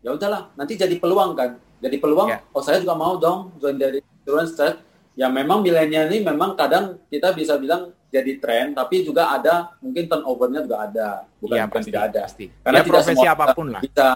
[0.00, 1.60] ya udahlah, nanti jadi peluang kan.
[1.84, 2.40] Jadi peluang, yeah.
[2.56, 4.56] oh saya juga mau dong join dari insurance.
[4.56, 4.80] Saya,
[5.14, 10.08] ya memang milenial ini memang kadang kita bisa bilang jadi tren, tapi juga ada mungkin
[10.08, 11.08] turnovernya juga ada,
[11.38, 12.22] bukan, ya, pasti, tidak ada.
[12.24, 12.46] Pasti.
[12.50, 13.80] Karena ya, tidak profesi semua apa pun lah.
[13.84, 14.06] Bisa,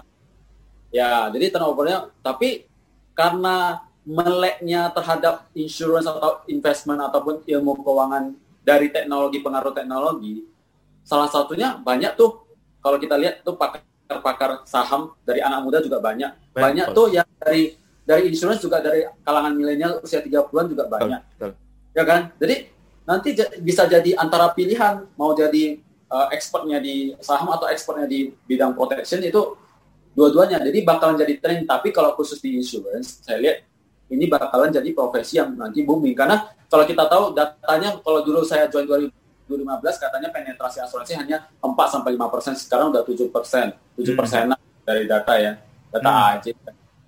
[0.89, 2.49] ya jadi turnovernya, tapi
[3.13, 3.55] karena
[4.09, 8.33] meleknya terhadap insurance atau investment ataupun ilmu keuangan
[8.65, 10.49] dari teknologi pengaruh teknologi
[11.05, 12.41] salah satunya banyak tuh
[12.81, 17.27] kalau kita lihat tuh pakar-pakar saham dari anak muda juga banyak banyak, banyak tuh yang
[17.37, 21.93] dari dari insurance juga dari kalangan milenial usia 30-an juga banyak betul, betul.
[21.93, 22.55] ya kan jadi
[23.05, 23.29] nanti
[23.61, 25.77] bisa jadi antara pilihan mau jadi
[26.09, 29.53] uh, expertnya di saham atau expertnya di bidang protection itu
[30.17, 30.59] dua-duanya.
[30.59, 31.63] Jadi bakalan jadi tren.
[31.63, 33.68] Tapi kalau khusus di insurance, saya lihat
[34.09, 36.17] ini bakalan jadi profesi yang nanti booming.
[36.17, 41.69] Karena kalau kita tahu datanya, kalau dulu saya join 2015 katanya penetrasi asuransi hanya 4
[41.89, 42.53] sampai 5 persen.
[42.57, 44.85] Sekarang udah 7 persen, 7 persen hmm.
[44.85, 45.51] dari data ya,
[45.93, 46.29] data hmm.
[46.41, 46.45] AJ.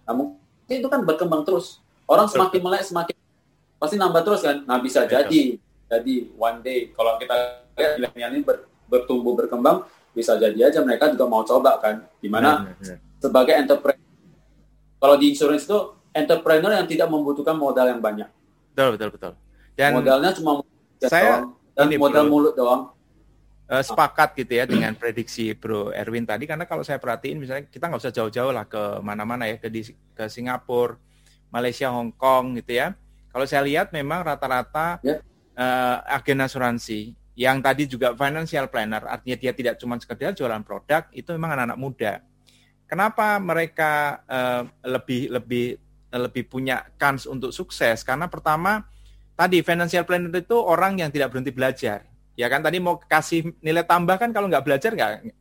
[0.05, 0.25] Namun
[0.69, 1.81] itu kan berkembang terus.
[2.05, 3.15] Orang semakin melek semakin
[3.81, 4.61] pasti nambah terus kan.
[4.69, 5.57] Nah bisa jadi,
[5.89, 11.07] jadi one day kalau kita lihat milenial ini ber, bertumbuh berkembang bisa jadi aja mereka
[11.07, 12.97] juga mau coba kan di mana hmm, hmm.
[13.23, 14.11] sebagai entrepreneur
[14.99, 15.79] kalau di insurance itu
[16.11, 18.29] entrepreneur yang tidak membutuhkan modal yang banyak
[18.73, 19.33] betul betul betul
[19.75, 20.51] dan modalnya cuma
[21.01, 22.81] saya doang, dan ini, modal bro, mulut doang
[23.71, 27.89] uh, sepakat gitu ya dengan prediksi Bro Erwin tadi karena kalau saya perhatiin misalnya kita
[27.89, 29.81] nggak usah jauh-jauh lah ke mana-mana ya ke di,
[30.13, 30.99] ke Singapura
[31.49, 32.93] Malaysia Hong Kong gitu ya
[33.31, 35.17] kalau saya lihat memang rata-rata yeah.
[35.55, 35.63] Ya.
[35.63, 41.07] uh, agen asuransi yang tadi juga financial planner, artinya dia tidak cuma sekedar jualan produk,
[41.15, 42.13] itu memang anak-anak muda.
[42.85, 45.79] Kenapa mereka uh, lebih lebih
[46.11, 48.03] lebih punya kans untuk sukses?
[48.03, 48.83] Karena pertama
[49.35, 52.05] tadi financial planner itu orang yang tidak berhenti belajar.
[52.35, 55.31] Ya kan tadi mau kasih nilai tambah kan kalau nggak belajar nggak.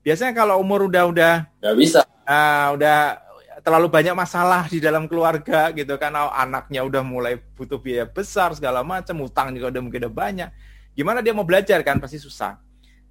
[0.00, 2.00] Biasanya kalau umur udah udah nggak bisa.
[2.24, 3.18] Uh, udah
[3.60, 8.56] terlalu banyak masalah di dalam keluarga gitu kan oh, anaknya udah mulai butuh biaya besar
[8.56, 10.48] segala macam utang juga udah mungkin udah banyak
[10.96, 12.56] gimana dia mau belajar kan pasti susah.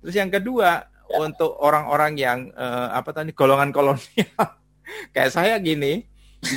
[0.01, 1.17] Terus yang kedua ya.
[1.21, 4.45] untuk orang-orang yang uh, apa tadi golongan kolonial
[5.13, 6.08] kayak saya gini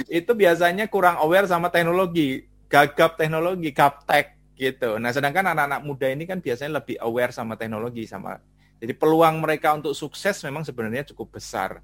[0.07, 5.01] itu biasanya kurang aware sama teknologi, gagap teknologi, gaptek gitu.
[5.01, 8.39] Nah, sedangkan anak-anak muda ini kan biasanya lebih aware sama teknologi sama
[8.83, 11.79] jadi peluang mereka untuk sukses memang sebenarnya cukup besar.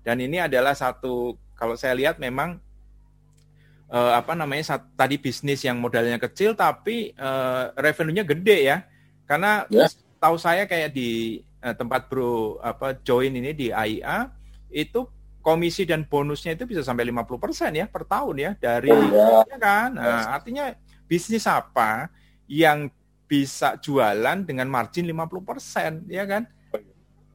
[0.00, 2.56] Dan ini adalah satu kalau saya lihat memang
[3.92, 8.80] uh, apa namanya saat, tadi bisnis yang modalnya kecil tapi uh, revenue-nya gede ya.
[9.28, 9.92] Karena yeah.
[10.16, 14.32] tahu saya kayak di uh, tempat Bro apa join ini di AIA
[14.72, 15.04] itu
[15.40, 19.42] komisi dan bonusnya itu bisa sampai 50% ya per tahun ya dari oh, yeah.
[19.46, 19.88] ya kan.
[19.96, 20.74] Nah, artinya
[21.08, 22.12] bisnis apa
[22.48, 22.92] yang
[23.28, 26.44] bisa jualan dengan margin 50% ya kan?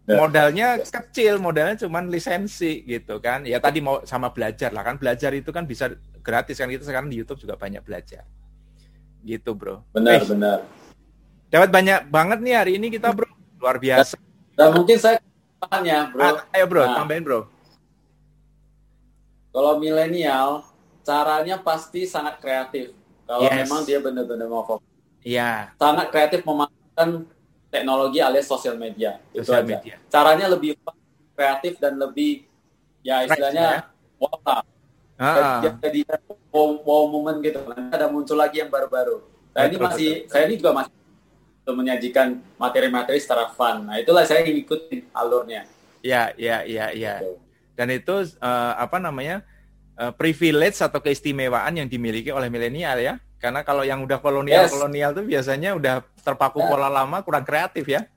[0.04, 0.20] Ya.
[0.20, 3.47] modalnya kecil, modalnya cuma lisensi gitu kan.
[3.47, 4.99] Ya tadi mau sama belajar lah kan.
[4.99, 8.28] Belajar itu kan bisa gratis kan kita sekarang di YouTube juga banyak belajar.
[9.24, 9.88] Gitu, Bro.
[9.95, 10.58] Benar, eh, benar.
[11.47, 13.32] Dapat banyak banget nih hari ini kita, Bro.
[13.64, 14.20] Luar biasa.
[14.60, 15.24] Dan mungkin saya
[15.72, 16.20] tanya, Bro.
[16.20, 17.53] Ah, ayo, Bro, nah, tambahin, Bro.
[19.54, 20.66] Kalau milenial,
[21.06, 22.91] caranya pasti sangat kreatif.
[23.30, 23.58] Kalau yes.
[23.64, 24.89] memang dia benar-benar mau fokus.
[25.22, 25.72] Iya.
[25.78, 27.30] Sangat kreatif memanfaatkan
[27.70, 29.22] teknologi alias sosial media.
[29.32, 30.01] Sosial media.
[30.10, 30.76] Caranya lebih
[31.38, 32.49] kreatif dan lebih
[33.04, 34.22] ya istilahnya right, ya?
[34.24, 34.64] wow
[35.20, 35.60] ah.
[35.84, 35.99] jadi
[36.49, 39.20] wow, wow moment gitu nanti ada muncul lagi yang baru-baru
[39.51, 40.93] saya ini masih saya ini juga masih
[41.68, 45.68] menyajikan materi-materi secara fun nah itulah saya ikutin alurnya
[45.99, 47.20] ya ya ya ya
[47.74, 49.42] dan itu uh, apa namanya
[49.98, 54.72] uh, privilege atau keistimewaan yang dimiliki oleh milenial ya karena kalau yang udah kolonial yes.
[54.72, 56.68] kolonial tuh biasanya udah terpaku ya.
[56.70, 58.08] pola lama kurang kreatif ya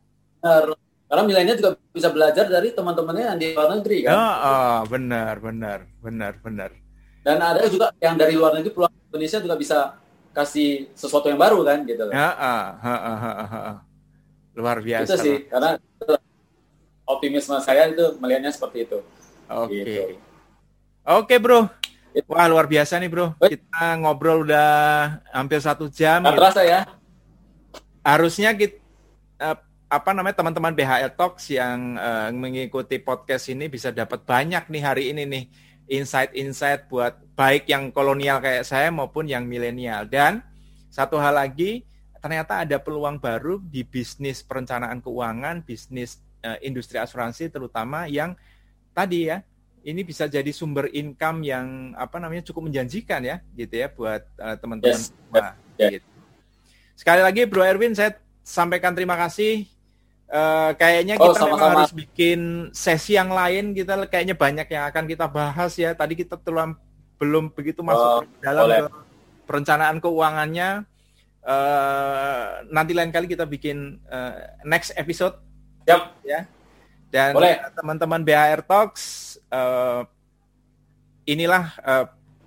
[0.41, 0.77] benar
[1.07, 4.11] karena milenial juga bisa belajar dari teman-temannya yang di luar negeri kan.
[4.11, 6.71] Oh, oh, benar, benar, benar, benar.
[7.23, 9.79] Dan ada juga yang dari luar negeri pulang Indonesia juga bisa
[10.35, 12.11] kasih sesuatu yang baru kan gitu.
[12.11, 13.77] Ya, uh, uh, uh, uh, uh.
[14.59, 15.15] Luar biasa.
[15.15, 15.79] Itu sih karena
[17.07, 18.99] optimisme saya itu melihatnya seperti itu.
[19.47, 19.71] Oke.
[19.71, 19.83] Okay.
[19.85, 20.03] Gitu.
[20.03, 20.19] Oke,
[21.07, 21.71] okay, Bro.
[22.27, 23.37] Wah, luar biasa nih, Bro.
[23.39, 24.71] Kita ngobrol udah
[25.31, 26.25] hampir satu jam.
[26.25, 26.81] Gak terasa ya.
[28.03, 28.81] Harusnya kita
[29.43, 34.83] uh, apa namanya teman-teman BHL Talks yang uh, mengikuti podcast ini bisa dapat banyak nih
[34.83, 35.45] hari ini nih
[35.87, 40.03] insight-insight buat baik yang kolonial kayak saya maupun yang milenial.
[40.11, 40.43] Dan
[40.91, 41.87] satu hal lagi,
[42.19, 48.35] ternyata ada peluang baru di bisnis perencanaan keuangan, bisnis uh, industri asuransi terutama yang
[48.97, 49.45] tadi ya,
[49.85, 54.57] ini bisa jadi sumber income yang apa namanya cukup menjanjikan ya, gitu ya buat uh,
[54.57, 55.13] teman-teman yes.
[55.13, 55.53] semua.
[55.77, 56.01] Yeah.
[56.01, 56.09] Gitu.
[56.97, 59.69] Sekali lagi Bro Erwin, saya sampaikan terima kasih
[60.27, 61.71] Uh, kayaknya oh, kita sama -sama.
[61.71, 66.35] harus bikin sesi yang lain kita kayaknya banyak yang akan kita bahas ya tadi kita
[66.43, 66.75] telah
[67.15, 69.07] belum begitu masuk oh, dalam ke
[69.47, 70.83] perencanaan keuangannya
[71.47, 75.39] uh, nanti lain kali kita bikin uh, next episode
[75.87, 76.11] yep.
[76.27, 76.43] ya
[77.11, 77.33] dan
[77.77, 80.03] teman-teman BHR Talks uh,
[81.27, 82.07] inilah uh,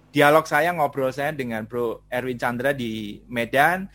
[0.09, 3.87] dialog saya ngobrol saya dengan Bro Erwin Chandra di Medan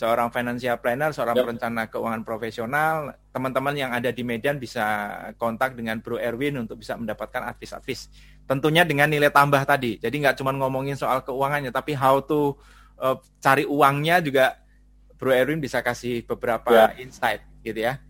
[0.00, 1.44] seorang financial planner, seorang yep.
[1.44, 3.12] perencana keuangan profesional.
[3.36, 8.08] Teman-teman yang ada di Medan bisa kontak dengan Bro Erwin untuk bisa mendapatkan advis-advis.
[8.48, 10.00] Tentunya dengan nilai tambah tadi.
[10.00, 12.56] Jadi nggak cuma ngomongin soal keuangannya, tapi how to
[12.96, 14.56] uh, cari uangnya juga
[15.20, 17.02] Bro Erwin bisa kasih beberapa yeah.
[17.04, 18.00] insight gitu ya.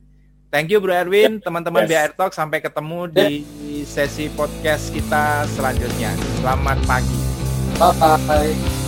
[0.50, 2.10] Thank you Bro Erwin, teman-teman yes.
[2.10, 3.46] BR Talk sampai ketemu di
[3.86, 6.10] sesi podcast kita selanjutnya.
[6.42, 7.18] Selamat pagi.
[7.78, 7.94] Bye
[8.26, 8.79] bye.